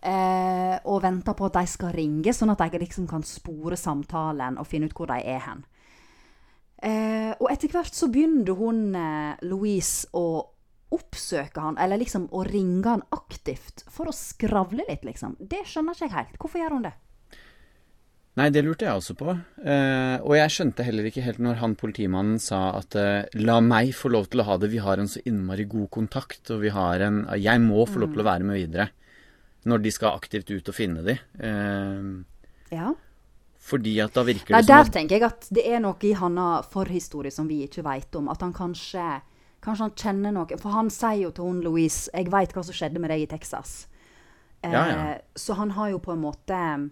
[0.00, 4.56] Uh, og venter på at de skal ringe, sånn at de liksom kan spore samtalen
[4.60, 5.66] og finne ut hvor de er hen.
[6.80, 8.94] Og etter hvert så begynner hun
[9.44, 10.46] Louise å
[10.94, 15.36] oppsøke han, eller liksom å ringe han aktivt for å skravle litt, liksom.
[15.40, 16.38] Det skjønner ikke jeg helt.
[16.42, 16.94] Hvorfor gjør hun det?
[18.38, 19.32] Nei, det lurte jeg også på.
[19.58, 23.90] Eh, og jeg skjønte heller ikke helt når han politimannen sa at eh, la meg
[23.98, 26.70] få lov til å ha det, vi har en så innmari god kontakt, og vi
[26.72, 28.88] har en Jeg må få lov til å være med videre.
[29.66, 31.18] Når de skal aktivt ut og finne de.
[31.42, 32.92] Eh, Ja.
[33.60, 35.98] fordi at da virker Nei, det som der at tenker jeg at det er noe
[36.06, 38.28] i hans forhistorie som vi ikke vet om.
[38.30, 39.20] At han kanskje
[39.62, 42.74] Kanskje han kjenner noe For han sier jo til hun Louise 'Jeg veit hva som
[42.74, 43.86] skjedde med deg i Texas'.
[44.62, 45.18] Eh, Ja, ja.
[45.36, 46.90] Så han har jo på en måte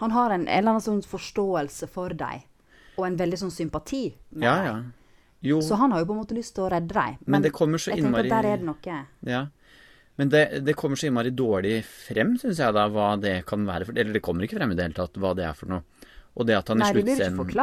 [0.00, 2.42] Han har en, en eller annen sånn forståelse for dem.
[2.98, 4.82] Og en veldig sånn sympati med Ja, ja.
[5.42, 7.16] Jo, Så han har jo på en måte lyst til å redde dem.
[7.26, 9.06] Men det kommer så jeg tenker innmari- at der er det noe.
[9.22, 9.46] ja.
[10.18, 13.84] Men det, det kommer så innmari dårlig frem, syns jeg, da, hva det kan være
[13.86, 15.82] for Eller det kommer ikke frem i det hele tatt, hva det er for noe.
[16.38, 17.54] Og det at han Nei, i sluttscenen.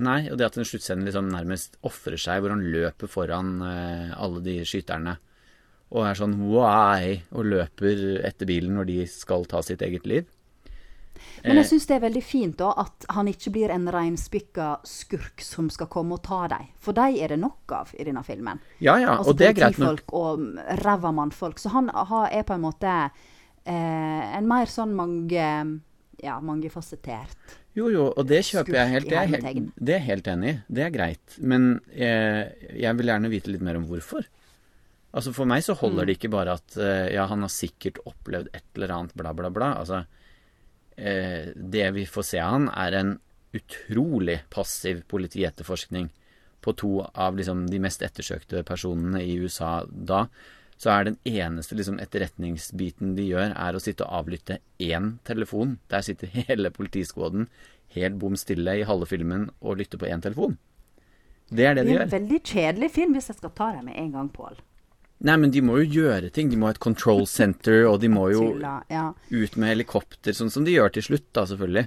[0.00, 3.58] Nei, og det at han i sluttscenen liksom nærmest ofrer seg, hvor han løper foran
[3.66, 5.18] eh, alle de skyterne
[5.92, 10.24] og er sånn why, og løper etter bilen når de skal ta sitt eget liv.
[11.44, 11.60] Men Eh.
[11.60, 15.68] jeg syns det er veldig fint da at han ikke blir en reinspikka skurk som
[15.70, 16.66] skal komme og ta dem.
[16.80, 18.60] For dem er det nok av i denne filmen.
[18.80, 20.12] Ja, ja, Altså og det er greit nok.
[20.12, 21.58] og mm, ræva mannfolk.
[21.58, 23.10] Så han er på en måte
[23.66, 25.80] eh, en mer sånn mange
[26.22, 27.56] Ja, mangefasettert.
[27.74, 29.08] Jo, jo, og det kjøper jeg helt.
[29.10, 30.58] Det er, helt, det er jeg helt enig i.
[30.76, 31.36] Det er greit.
[31.40, 34.28] Men eh, jeg vil gjerne vite litt mer om hvorfor.
[35.12, 36.08] Altså For meg så holder Mm.
[36.08, 39.50] det ikke bare at eh, ja, han har sikkert opplevd et eller annet, bla, bla,
[39.52, 39.72] bla.
[39.82, 40.04] Altså,
[40.96, 43.12] eh, det vi får se av han, er en
[43.52, 46.08] utrolig passiv politietterforskning
[46.62, 50.26] på to av liksom, de mest ettersøkte personene i USA da.
[50.80, 55.78] Så er den eneste liksom, etterretningsbiten de gjør, er å sitte og avlytte én telefon.
[55.92, 57.48] Der sitter hele politiskåden
[57.96, 60.58] helt bom stille i halve filmen og lytter på én telefon.
[61.52, 63.84] Det er det Det de er en veldig kjedelig film hvis jeg skal ta deg
[63.84, 64.60] med en gang, Pål.
[65.22, 66.48] Nei, men de må jo gjøre ting.
[66.50, 70.64] De må ha et control center, og de må jo ut med helikopter, sånn som
[70.66, 71.84] de gjør til slutt, da, selvfølgelig.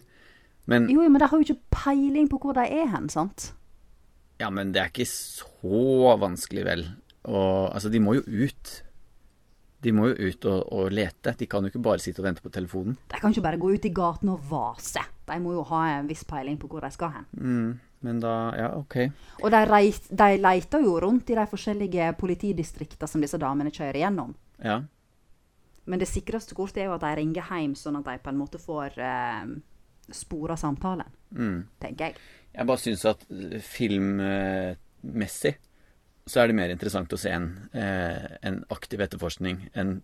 [0.71, 3.49] Men Jo, men de har jo ikke peiling på hvor de er hen, sant?
[4.39, 6.85] Ja, men det er ikke så vanskelig, vel.
[7.25, 8.73] Og altså, de må jo ut.
[9.85, 11.33] De må jo ut og, og lete.
[11.37, 12.95] De kan jo ikke bare sitte og vente på telefonen.
[13.11, 15.03] De kan ikke bare gå ut i gaten og vase.
[15.29, 17.27] De må jo ha en viss peiling på hvor de skal hen.
[17.37, 17.69] Mm,
[18.05, 18.97] men da Ja, OK.
[19.43, 24.01] Og de, reit, de leter jo rundt i de forskjellige politidistriktene som disse damene kjører
[24.05, 24.33] gjennom.
[24.63, 24.79] Ja.
[25.85, 28.39] Men det sikreste kortet er jo at de ringer hjem, sånn at de på en
[28.41, 29.53] måte får eh,
[30.13, 31.65] spora samtalen, Mm.
[31.81, 32.15] tenker jeg.
[32.55, 35.55] Jeg bare syns at eh, filmmessig
[36.25, 39.99] så er det mer interessant å se en, eh, en aktiv etterforskning enn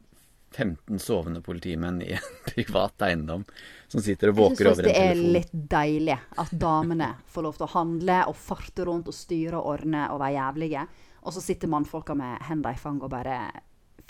[0.52, 3.46] 15 sovende politimenn i en privat eiendom
[3.88, 4.96] som sitter og våker over en telefon.
[4.96, 8.86] Jeg syns det er litt deilig at damene får lov til å handle og farte
[8.88, 10.86] rundt og styre og ordne og være jævlige.
[11.22, 13.38] Og så sitter mannfolka med hendene i fanget og bare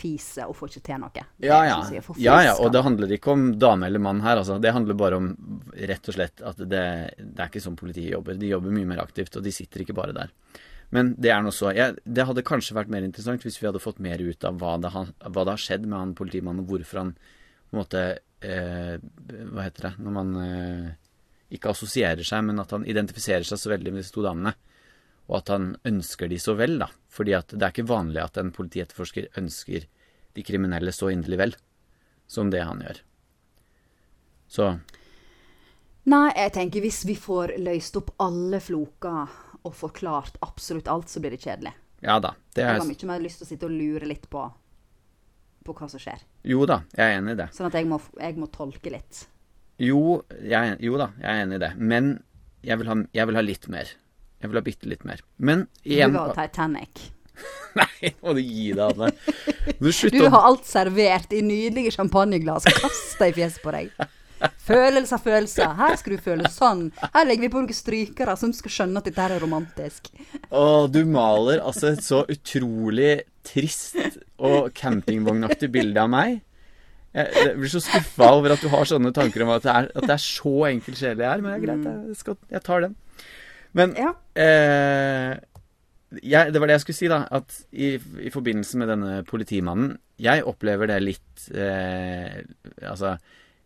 [0.01, 1.23] fiser og får ikke til noe.
[1.43, 1.77] Ja, ja.
[2.17, 2.53] ja, ja.
[2.57, 4.57] Og det handler ikke om dame eller mann her, altså.
[4.61, 5.31] Det handler bare om
[5.77, 6.85] rett og slett at det,
[7.21, 8.39] det er ikke sånn politiet jobber.
[8.39, 10.33] De jobber mye mer aktivt, og de sitter ikke bare der.
[10.91, 11.71] Men det er nå så.
[11.71, 14.91] Det hadde kanskje vært mer interessant hvis vi hadde fått mer ut av hva det,
[14.91, 18.01] han, hva det har skjedd med han politimannen, og hvorfor han på en måte
[18.43, 20.89] eh, Hva heter det når man eh,
[21.55, 24.53] ikke assosierer seg, men at han identifiserer seg så veldig med disse to damene.
[25.29, 26.89] Og at han ønsker de så vel, da.
[27.11, 29.87] Fordi det er ikke vanlig at en politietterforsker ønsker
[30.35, 31.55] de kriminelle så inderlig vel
[32.31, 32.99] som det han gjør.
[34.51, 34.73] Så
[36.11, 39.29] Nei, jeg tenker hvis vi får løst opp alle floker
[39.67, 41.73] og forklart absolutt alt, så blir det kjedelig.
[42.01, 42.33] ja da.
[42.55, 44.41] Det Jeg er, har mye mer lyst til å sitte og lure litt på,
[45.65, 46.23] på hva som skjer.
[46.43, 47.49] jo da, jeg er enig i det.
[47.55, 49.25] Sånn at jeg må, jeg må tolke litt.
[49.81, 51.71] Jo, jeg, jo da, jeg er enig i det.
[51.77, 52.11] Men
[52.65, 53.89] jeg vil ha, jeg vil ha litt mer.
[54.41, 55.21] Jeg vil ha bitte litt mer.
[55.37, 57.01] Men igjen Du var Titanic.
[57.79, 59.11] Nei, må du gi deg, Anne.
[59.79, 63.73] Du Du slutter vil å ha alt servert i nydelige champagneglass kasta i fjeset på
[63.73, 63.93] deg.
[64.65, 65.73] Følelser, følelser.
[65.77, 66.85] Her skal du føle sånn.
[67.01, 70.07] Her legger vi på noen strykere som skal skjønne at dette her er romantisk.
[70.49, 73.97] Å, du maler altså et så utrolig trist
[74.41, 76.39] og campingvognaktig bilde av meg.
[77.11, 80.05] Jeg, blir så skuffa over at du har sånne tanker om at det er, at
[80.07, 81.41] det er så enkel sjel jeg er.
[81.43, 82.93] Men det er greit, jeg, skal, jeg tar den.
[83.75, 84.13] Men Ja.
[84.39, 85.33] eh,
[86.23, 87.19] jeg, det var det jeg skulle si, da.
[87.31, 87.93] At i,
[88.27, 92.41] i forbindelse med denne politimannen Jeg opplever det litt eh,
[92.83, 93.13] Altså,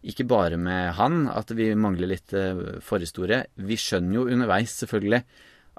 [0.05, 3.41] ikke bare med han at vi mangler litt eh, forhistorie.
[3.57, 5.21] Vi skjønner jo underveis, selvfølgelig,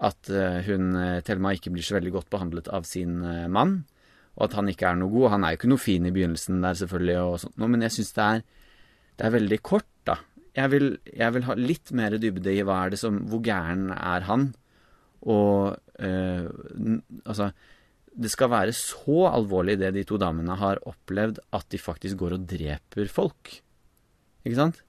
[0.06, 3.20] at eh, hun eh, Thelma ikke blir så veldig godt behandlet av sin
[3.52, 3.78] mann.
[4.36, 5.30] Og at han ikke er noe god.
[5.36, 7.94] Han er jo ikke noe fin i begynnelsen der, selvfølgelig, og sånt, noe, men jeg
[7.96, 8.30] syns det,
[9.16, 10.18] det er veldig kort, da.
[10.56, 13.90] Jeg vil, jeg vil ha litt mer dybde i hva er det som Hvor gæren
[13.92, 14.46] er han?
[15.28, 16.46] Og øh,
[17.26, 17.50] altså
[18.16, 22.38] Det skal være så alvorlig det de to damene har opplevd, at de faktisk går
[22.38, 23.58] og dreper folk.
[24.46, 24.82] Ikke sant?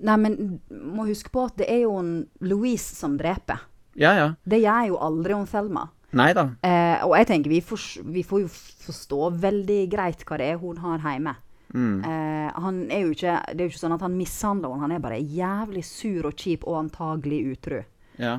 [0.00, 0.36] Nei, men
[0.70, 2.12] må huske på at det er jo en
[2.46, 3.60] Louise som dreper.
[4.00, 4.28] Ja, ja.
[4.48, 5.88] Det gjør jo aldri hun Thelma.
[6.16, 6.48] Nei da.
[6.66, 10.62] Eh, og jeg tenker vi, får, vi får jo forstå veldig greit hva det er
[10.62, 11.36] hun har hjemme.
[11.70, 12.00] Mm.
[12.02, 14.96] Eh, han er jo ikke, det er jo ikke sånn at han mishandler henne, han
[14.96, 17.82] er bare jævlig sur og kjip og antagelig utro.
[18.18, 18.38] Ja.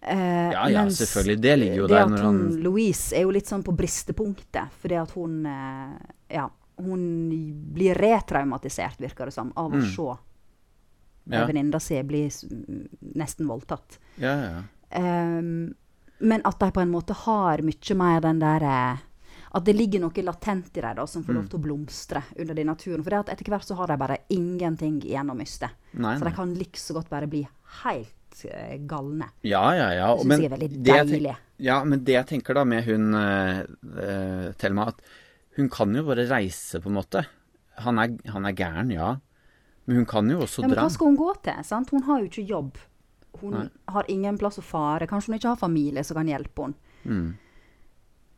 [0.00, 1.38] Eh, Ja, ja, selvfølgelig.
[1.44, 3.76] Det ligger jo det der at når hun, han Louise er jo litt sånn på
[3.78, 5.94] bristepunktet, fordi at hun eh,
[6.34, 9.90] Ja, hun blir retraumatisert, virker det som, av å Mm.
[9.94, 10.18] se
[11.30, 12.22] Ja, venninna si bli
[13.14, 13.98] nesten voldtatt.
[14.16, 14.62] ja, ja.
[14.98, 15.74] Um,
[16.20, 18.96] men at de på en måte har mye mer den der eh,
[19.52, 21.36] At det ligger noe latent i dem som får Mm.
[21.36, 23.02] lov til å blomstre under den naturen.
[23.04, 25.70] For etter hvert så har de bare ingenting igjen å miste.
[25.94, 27.46] Nei, Så de kan likså godt bare bli
[27.84, 29.30] helt eh, galne.
[29.42, 30.14] Ja, ja, ja.
[30.16, 31.36] Det synes jeg er veldig deilig.
[31.58, 33.62] Ja, men det jeg tenker da med hun uh,
[33.96, 35.00] uh, Thelma, at
[35.58, 37.24] hun kan jo bare reise, på en måte.
[37.84, 39.16] Han er, han er gæren, ja.
[39.88, 40.84] Men hun kan jo også Ja, men dra.
[40.86, 41.64] hva skal hun gå til?
[41.64, 41.90] Sant?
[41.94, 42.78] Hun har jo ikke jobb.
[43.40, 43.68] Hun Nei.
[43.88, 45.06] har ingen plass å fare.
[45.10, 46.74] Kanskje hun ikke har familie som kan hjelpe henne.
[47.04, 47.28] Mm.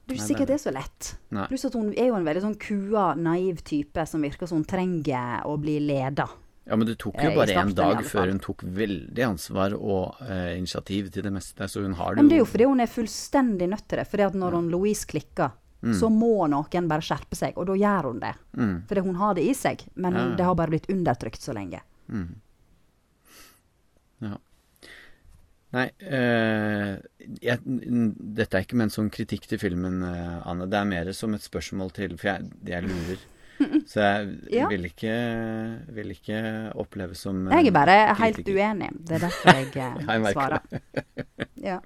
[0.07, 1.15] Det er ikke sikkert det- det er så lett.
[1.31, 1.47] Nei.
[1.47, 4.65] Pluss at hun er jo en veldig sånn kua, naiv type som virker som hun
[4.65, 6.29] trenger å bli leda.
[6.67, 9.73] Ja, men det tok Eh, jo bare én en dag før hun tok veldig ansvar
[9.75, 12.51] og eh, initiativ til det meste, så hun har Men det det er jo jo
[12.53, 14.07] fordi hun er fullstendig nødt til det.
[14.09, 18.09] Fordi at når hun Louise klikker, så må noen bare skjerpe seg, og da gjør
[18.11, 18.35] hun det.
[18.59, 18.75] Mm.
[18.91, 20.37] Fordi hun har det i seg, men Ja, ja.
[20.37, 21.81] det har bare blitt undertrykt så lenge.
[24.21, 24.37] Ja.
[25.71, 26.97] Nei, øh,
[27.47, 27.61] jeg,
[28.35, 30.67] dette er ikke ment som kritikk til filmen, eh, Anne.
[30.67, 33.23] Det er mer som et spørsmål til For jeg, jeg lurer.
[33.93, 34.67] Så jeg Ja.
[34.73, 35.15] vil, ikke,
[35.95, 36.41] vil ikke
[36.81, 38.91] oppleve som kritiker Jeg er bare helt uenig.
[39.07, 40.61] Det er derfor jeg eh, Jeg svarer.
[41.63, 41.79] Ja.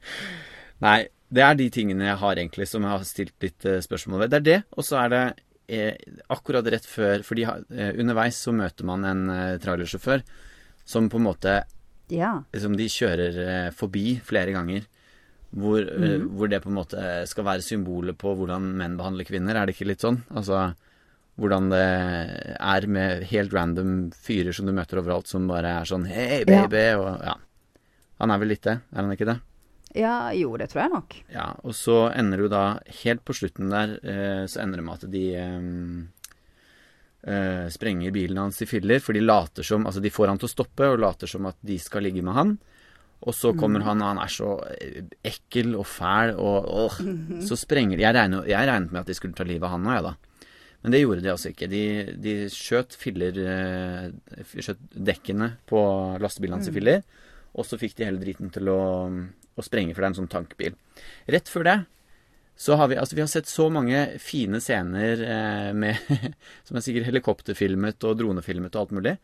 [0.86, 0.98] Nei,
[1.34, 4.32] det er de tingene jeg har egentlig som jeg har stilt litt eh, spørsmål ved.
[4.32, 5.22] Det er det, og så er det
[5.66, 10.24] eh, akkurat rett før fordi eh, underveis så møter man en eh, trailersjåfør
[10.88, 11.54] som på en måte
[12.12, 12.36] ja.
[12.60, 14.90] som de kjører eh, forbi flere ganger.
[15.54, 19.54] Hvor, eh, hvor det på en måte skal være symbolet på hvordan menn behandler kvinner.
[19.54, 20.18] Er det ikke litt sånn?
[20.34, 20.72] Altså
[21.38, 21.84] hvordan det
[22.58, 26.84] er med helt random fyrer som du møter overalt, som bare er sånn Hei, baby!
[27.00, 27.34] Og ja.
[28.22, 29.40] Han er vel litt det, er han ikke det?
[29.94, 31.16] Ja, jo, det tror jeg nok.
[31.30, 32.64] Ja, og så ender jo da
[33.04, 35.66] Helt på slutten der eh, så ender det med at de eh,
[37.30, 40.50] eh, sprenger bilen hans i filler, for de later som Altså, de får han til
[40.50, 42.56] å stoppe og later som at de skal ligge med han.
[43.24, 46.98] Og så kommer han, og han er så eh, ekkel og fæl, og åh,
[47.46, 49.94] så sprenger de jeg, jeg regnet med at de skulle ta livet av han òg,
[49.94, 50.48] jeg, da.
[50.84, 51.70] Men det gjorde de altså ikke.
[51.72, 51.84] De,
[52.20, 53.38] de skjøt filler
[54.52, 55.80] Skjøt dekkene på
[56.20, 57.00] lastebilen hans i filler,
[57.54, 58.82] og så fikk de hele driten til å,
[59.54, 60.76] å sprenge, for er en sånn tankbil.
[61.30, 61.78] Rett før det
[62.56, 65.98] så har vi, altså vi har sett så mange fine scener eh, med,
[66.66, 69.14] som er sikkert helikopterfilmet og dronefilmet og alt mulig.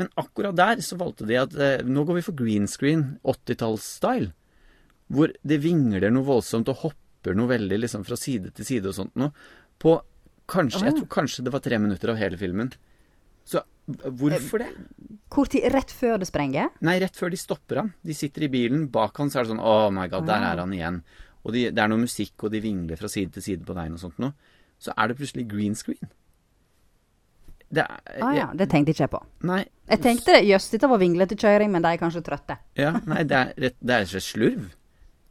[0.00, 4.30] Men akkurat der så valgte de at eh, nå går vi for green screen, 80-tallsstyle.
[5.12, 8.96] Hvor det vingler noe voldsomt og hopper noe veldig liksom fra side til side og
[8.96, 9.36] sånt noe.
[9.82, 9.98] På
[10.48, 12.72] kanskje, jeg tror kanskje det var tre minutter av hele filmen.
[13.44, 14.70] Så eh, hvorfor det?
[15.32, 15.66] Hvor tid?
[15.72, 16.68] Rett før det sprenger?
[16.84, 17.92] Nei, rett før de stopper han.
[18.04, 20.60] De sitter i bilen, bak han så er det sånn Oh my god, der er
[20.60, 20.98] han igjen.
[21.42, 23.96] Og de, det er noe musikk, og de vingler fra side til side på veien
[23.96, 24.36] og sånt noe.
[24.82, 26.10] Så er det plutselig green screen.
[27.72, 29.22] Det er Ah, ja, det tenkte ikke jeg på.
[29.48, 29.62] Nei.
[29.88, 32.58] Jeg tenkte jøss, dette var vinglete kjøring, men de er kanskje trøtte.
[32.78, 34.70] Ja, nei, det er rett det og slett slurv.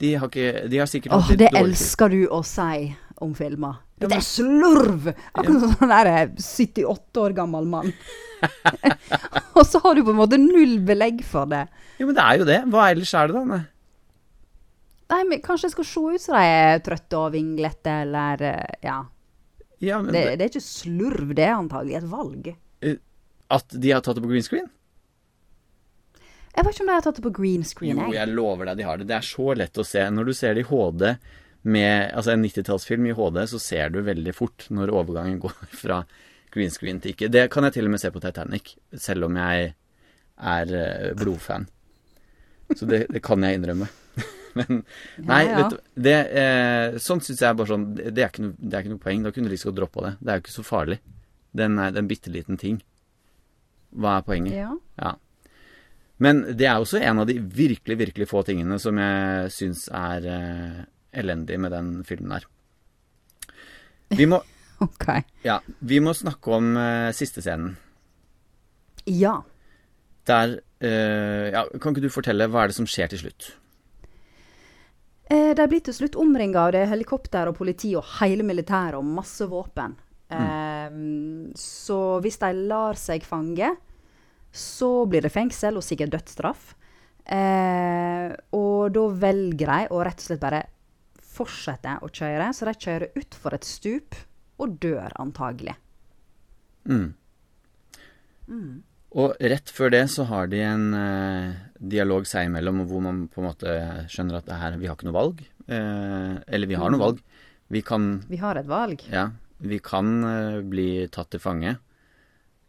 [0.02, 1.60] De har ikke De har sikkert Åh, oh, det tid.
[1.62, 2.90] elsker du å si
[3.22, 3.80] om filmer.
[4.02, 5.12] Det er slurv!
[5.32, 7.92] Akkurat som sånn der eh, 78 år gammel mann.
[9.58, 11.68] Og så har du på en måte null belegg for det.
[12.00, 12.60] Jo, men det er jo det.
[12.74, 13.44] Hva ellers er det, da?
[13.52, 13.62] Nei.
[15.12, 18.78] Nei, men kanskje det skal se ut som de er trøtte og vinglete, eller eh,
[18.88, 19.00] Ja.
[19.82, 22.52] Ja, men Det, det, det er ikke slurv, det er antagelig et valg.
[23.52, 24.68] At de har tatt det på green screen?
[26.52, 27.98] Jeg vet ikke om de har tatt det på green screen.
[27.98, 29.08] Jo, jeg lover deg de har det.
[29.10, 30.04] Det er så lett å se.
[30.12, 31.06] Når du ser det i HD
[31.64, 36.04] med Altså en 90-tallsfilm i HD, så ser du veldig fort når overgangen går fra
[36.52, 37.30] green screen til ikke.
[37.32, 39.74] Det kan jeg til og med se på Titanic, selv om jeg
[40.42, 41.68] er eh, blodfan.
[42.76, 43.88] Så det, det kan jeg innrømme.
[44.60, 44.82] Men
[45.24, 45.58] nei, Ja, ja.
[45.62, 48.84] vet du det, eh, Sånn syns jeg bare sånn det, er ikke noe, det er
[48.84, 49.24] ikke noe poeng.
[49.24, 50.14] Da kunne du like liksom godt droppa det.
[50.20, 50.98] Det er jo ikke så farlig.
[51.62, 52.82] Den er er en bitte liten ting.
[53.96, 54.56] Hva er poenget?
[54.56, 54.72] Ja.
[55.00, 55.14] Ja.
[56.22, 60.28] Men det er også en av de virkelig, virkelig få tingene som jeg syns er
[60.30, 60.82] eh,
[61.14, 62.48] elendig med den filmen her.
[64.12, 64.42] Vi må,
[64.86, 65.08] OK.
[65.46, 67.78] ja, vi må snakke om uh, siste scenen.
[69.08, 69.40] Ja.
[70.30, 73.54] Der uh, ja, Kan ikke du fortelle hva er det som skjer til slutt?
[75.32, 79.00] Eh, de blir til slutt omringa av det er helikopter og politi og hele militæret
[79.00, 79.96] og masse våpen.
[80.32, 80.98] Eh,
[81.56, 83.70] så hvis de lar seg fange,
[84.52, 86.74] så blir det fengsel og sikkert dødsstraff.
[87.32, 90.66] Eh, og da velger de å rett og slett bare
[91.42, 94.18] fortsette å kjøre, så de kjører utfor et stup
[94.62, 95.76] og dør antagelig.
[96.86, 97.14] Mm.
[99.12, 101.60] Og rett før det så har de en eh,
[101.94, 103.78] dialog seg imellom hvor man på en måte
[104.12, 105.42] skjønner at det her, vi har ikke noe valg.
[105.68, 107.24] Eh, eller vi har noe valg.
[107.72, 109.04] Vi kan Vi har et valg.
[109.12, 111.78] Ja, vi kan eh, bli tatt til fange.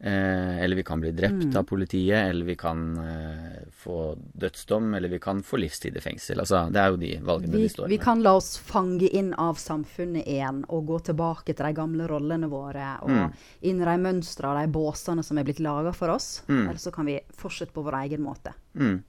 [0.05, 5.09] Eh, eller vi kan bli drept av politiet, eller vi kan eh, få dødsdom, eller
[5.09, 6.41] vi kan få livstid i fengsel.
[6.43, 9.31] Altså, det er jo de valgene Vi, de står vi kan la oss fange inn
[9.39, 13.33] av samfunnet igjen og gå tilbake til de gamle rollene våre og Mm.
[13.63, 16.43] inn i de mønstre og de båsene som er blitt laga for oss.
[16.49, 16.65] Mm.
[16.69, 18.55] Eller så kan vi fortsette på vår egen måte.
[18.75, 19.05] Mm.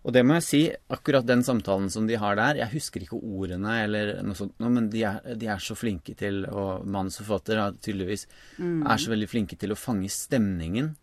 [0.00, 3.18] Og det må jeg si, akkurat den samtalen som de har der, jeg husker ikke
[3.20, 8.24] ordene eller noe sånt, men de er, de er så flinke til, og har tydeligvis,
[8.64, 10.94] er så veldig flinke til å fange stemningen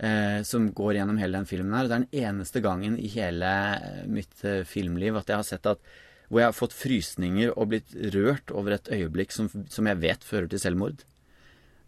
[0.00, 1.84] eh, som går gjennom hele den filmen her.
[1.84, 5.48] Og det er den eneste gangen i hele eh, mitt eh, filmliv at jeg har
[5.50, 5.84] sett at
[6.28, 10.24] hvor jeg har fått frysninger og blitt rørt over et øyeblikk som, som jeg vet
[10.24, 11.04] fører til selvmord.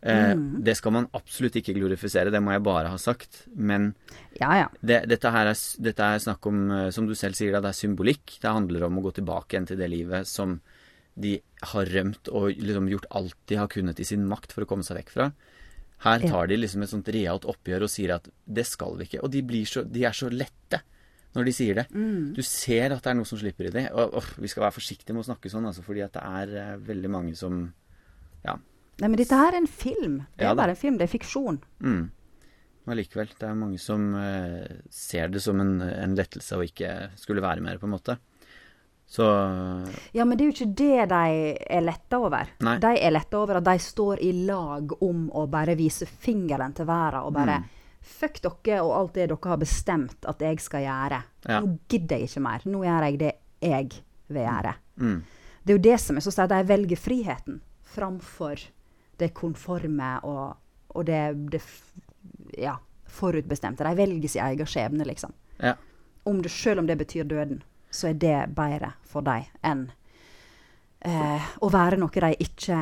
[0.02, 0.34] Eh,
[0.64, 3.46] Det skal man absolutt ikke glorifisere, det må jeg bare ha sagt.
[3.54, 3.94] Men
[4.40, 4.68] Ja, ja.
[4.80, 7.76] det, dette, her er, dette er snakk om, eh, som du selv sier, det er
[7.76, 8.38] symbolikk.
[8.40, 10.60] Det handler om å gå tilbake igjen til det livet som
[11.20, 11.40] de
[11.74, 14.86] har rømt og liksom gjort alt de har kunnet i sin makt for å komme
[14.86, 15.32] seg vekk fra.
[16.00, 19.20] Her tar de liksom et sånt realt oppgjør og sier at det skal vi ikke.
[19.20, 20.80] Og de, blir så, de er så lette
[21.36, 21.84] når de sier det.
[21.92, 23.84] Du ser at det er noe som slipper i det.
[23.92, 26.54] Og og, vi skal være forsiktige med å snakke sånn, altså, fordi at det er
[26.62, 27.66] eh, veldig mange som
[28.46, 28.56] Ja.
[29.00, 30.16] Nei, men dette her er en film.
[30.36, 31.60] Det Ja er bare en film, det er fiksjon.
[31.80, 32.10] Mm.
[32.84, 37.10] Men allikevel, det er mange som uh, ser det som en, en lettelse å ikke
[37.20, 38.18] skulle være mer, på en måte.
[39.10, 39.24] Så
[40.14, 42.52] Ja, men det er jo ikke det de er letta over.
[42.62, 42.76] Nei.
[42.78, 46.86] De er letta over at de står i lag om å bare vise fingeren til
[46.86, 47.76] verden og bare Mm.
[48.00, 51.18] Fuck dere og alt det dere har bestemt at jeg skal gjøre.
[51.44, 51.58] Ja.
[51.60, 52.62] Nå gidder jeg ikke mer.
[52.64, 53.90] Nå gjør jeg det jeg
[54.28, 54.74] vil gjøre.
[54.96, 55.18] mm.
[55.62, 56.54] Det er jo det som er så sterkt.
[56.54, 58.62] De velger friheten framfor
[59.20, 60.56] det konforme og,
[60.96, 61.20] og det,
[61.52, 61.60] det
[62.58, 62.74] ja,
[63.10, 63.84] forutbestemte.
[63.86, 65.32] De velger sin egen skjebne, liksom.
[65.60, 65.74] Ja.
[66.28, 69.86] Om det, selv om det betyr døden, så er det bedre for dem enn
[71.04, 72.80] eh, å være noe de ikke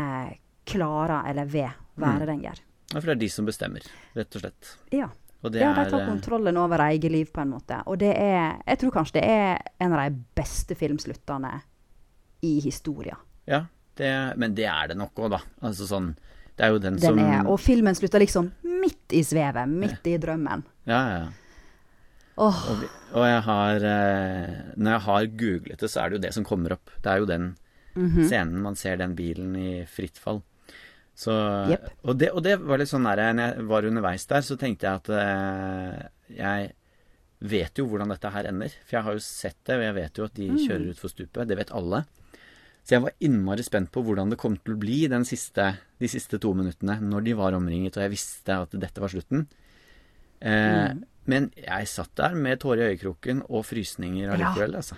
[0.68, 2.26] klarer eller vil være Mm.
[2.26, 2.60] lenger.
[2.92, 3.82] Ja, for det er de som bestemmer,
[4.14, 4.68] rett og slett.
[4.94, 5.08] Ja.
[5.42, 7.82] Og det ja, de tar eh, kontrollen over eget liv, på en måte.
[7.86, 11.60] Og det er Jeg tror kanskje det er en av de beste filmsluttene
[12.42, 13.16] i historien.
[13.46, 13.64] Ja,
[14.00, 15.42] det, men det er det nok òg, da.
[15.66, 16.12] Altså sånn
[16.58, 20.08] Det er jo den, Den som er, og filmen slutter liksom midt i svevet, midt
[20.10, 20.64] i drømmen.
[20.90, 21.28] Ja, ja.
[22.38, 22.58] Oh.
[22.70, 22.84] Og,
[23.18, 26.46] og jeg har eh, Når jeg har googlet det, så er det jo det som
[26.46, 26.92] kommer opp.
[27.02, 27.48] Det er jo den
[27.98, 30.42] scenen man ser den bilen i fritt fall.
[31.18, 31.32] Så,
[31.66, 31.88] yep.
[32.04, 34.86] og, det, og det var litt sånn der Når jeg var underveis der, så tenkte
[34.86, 36.04] jeg at eh,
[36.38, 36.68] jeg
[37.38, 38.70] vet jo hvordan dette her ender.
[38.84, 41.48] For jeg har jo sett det, og jeg vet jo at de kjører utfor stupet.
[41.50, 42.04] Det vet alle.
[42.88, 46.08] Så jeg var innmari spent på hvordan det kom til å bli den siste, de
[46.08, 49.42] siste to minuttene, når de var omringet, og jeg visste at dette var slutten.
[50.40, 50.94] Eh,
[51.28, 54.96] Men jeg satt der med tårer i øyekroken og frysninger allikevel, altså.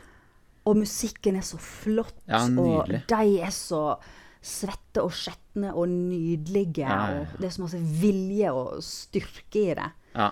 [0.71, 3.97] Og musikken er så flott, Ja, og de er så
[4.41, 6.87] svette og skjetne og nydelige.
[6.87, 7.27] Ja, ja, ja.
[7.35, 9.89] Og det er så masse vilje og styrke i det.
[10.15, 10.31] Ja.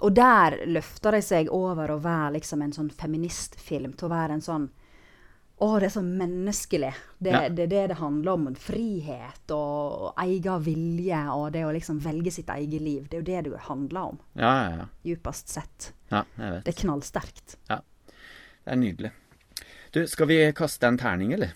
[0.00, 4.38] Og der løfter de seg over å være liksom en sånn feministfilm, til å være
[4.38, 4.66] en sånn
[5.62, 6.88] Å, det er så menneskelig.
[7.22, 7.40] Det Ja.
[7.46, 8.46] er det, det det handler om.
[8.58, 13.04] Frihet og, og egen vilje og det å liksom velge sitt eget liv.
[13.08, 14.86] Det er jo det det handler om, Ja, ja, ja.
[15.06, 15.92] djupest sett.
[16.10, 16.64] ja jeg vet.
[16.64, 17.56] Det er knallsterkt.
[17.70, 17.78] Ja.
[18.64, 19.12] Det er nydelig.
[19.94, 21.52] Du, skal vi kaste en terning, eller?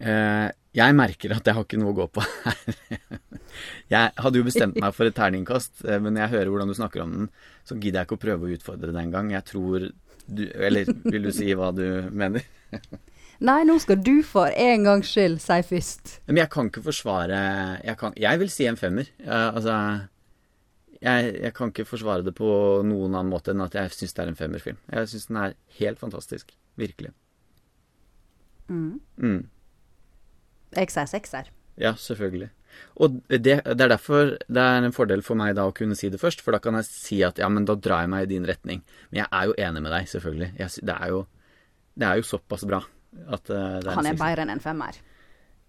[0.00, 2.76] eh, jeg merker at jeg har ikke noe å gå på her.
[3.94, 6.76] jeg hadde jo bestemt meg for et terningkast, eh, men når jeg hører hvordan du
[6.78, 7.28] snakker om den,
[7.64, 9.30] så gidder jeg ikke å prøve å utfordre det engang.
[9.32, 9.86] Jeg tror
[10.26, 12.44] du Eller vil du si hva du mener?
[13.46, 16.18] Nei, nå skal du for en gangs skyld si først.
[16.28, 17.40] Men jeg kan ikke forsvare
[17.84, 19.10] Jeg, kan, jeg vil si en femmer.
[19.20, 19.74] Jeg, altså
[21.02, 22.48] jeg, jeg kan ikke forsvare det på
[22.86, 24.78] noen annen måte enn at jeg syns det er en femmerfilm.
[24.92, 26.56] Jeg syns den er helt fantastisk.
[26.80, 27.12] Virkelig.
[28.68, 29.46] Mm.
[30.76, 31.52] Jeg sier sekser.
[31.76, 32.50] Ja, selvfølgelig.
[32.96, 36.08] Og det, det er derfor det er en fordel for meg da å kunne si
[36.12, 38.30] det først, for da kan jeg si at ja, men da drar jeg meg i
[38.34, 38.80] din retning.
[39.10, 40.52] Men jeg er jo enig med deg, selvfølgelig.
[40.60, 41.24] Jeg, det, er jo,
[41.96, 42.80] det er jo såpass bra
[43.32, 44.96] at eh, det er Han er bedre enn en femmer.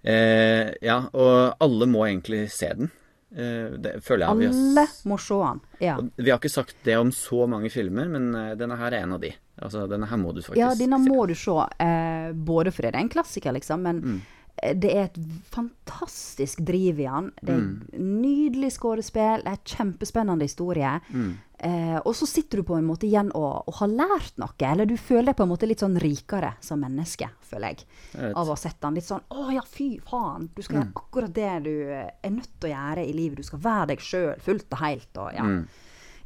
[0.08, 2.92] Eh, ja, og alle må egentlig se den.
[3.36, 5.98] Eh, det føler jeg har Alle må se den, Ja.
[6.16, 9.18] Vi har ikke sagt det om så mange filmer, men eh, denne her er en
[9.18, 9.34] av de.
[9.58, 10.62] Altså, denne her må du faktisk se.
[10.62, 11.10] Ja, denne se.
[11.12, 11.58] må du se.
[11.84, 14.22] Eh, både fordi det er en klassiker, liksom, men Mm.
[14.64, 15.18] Eh, det er et
[15.54, 17.32] fantastisk driv i han.
[17.42, 18.22] Det er Mm.
[18.22, 21.00] nydelig skuespill, det er en kjempespennende historie.
[21.14, 21.38] Mm.
[21.60, 24.86] Eh, og så sitter du på en måte igjen og, og har lært noe, eller
[24.86, 27.86] du føler deg på en måte litt sånn rikere som menneske, føler jeg.
[28.14, 28.34] Jeg.
[28.36, 30.50] Av å ha sett han litt sånn Å ja, fy faen!
[30.56, 30.84] Du skal Mm.
[30.84, 33.38] gjøre akkurat det du eh, er nødt til å gjøre i livet.
[33.38, 35.18] Du skal være deg sjøl fullt og helt.
[35.18, 35.44] Og, ja.
[35.44, 35.68] Mm.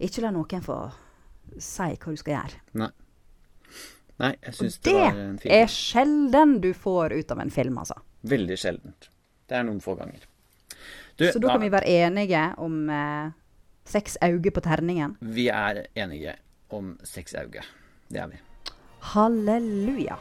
[0.01, 0.91] Ikke la noen få
[1.59, 2.59] si hva du skal gjøre.
[2.73, 2.89] Nei.
[4.19, 7.49] Nei, jeg syns det, Det var en fin er sjelden du får ut av en
[7.49, 7.95] film, altså.
[8.21, 9.09] Veldig sjeldent.
[9.49, 10.23] Det er noen få ganger.
[11.17, 13.31] Du, Så da kan vi være enige om eh,
[13.85, 15.17] seks øyne på terningen.
[15.21, 16.35] vi er enige
[16.69, 17.63] om seks øyne.
[18.09, 18.39] Det er vi.
[19.01, 20.17] Halleluja.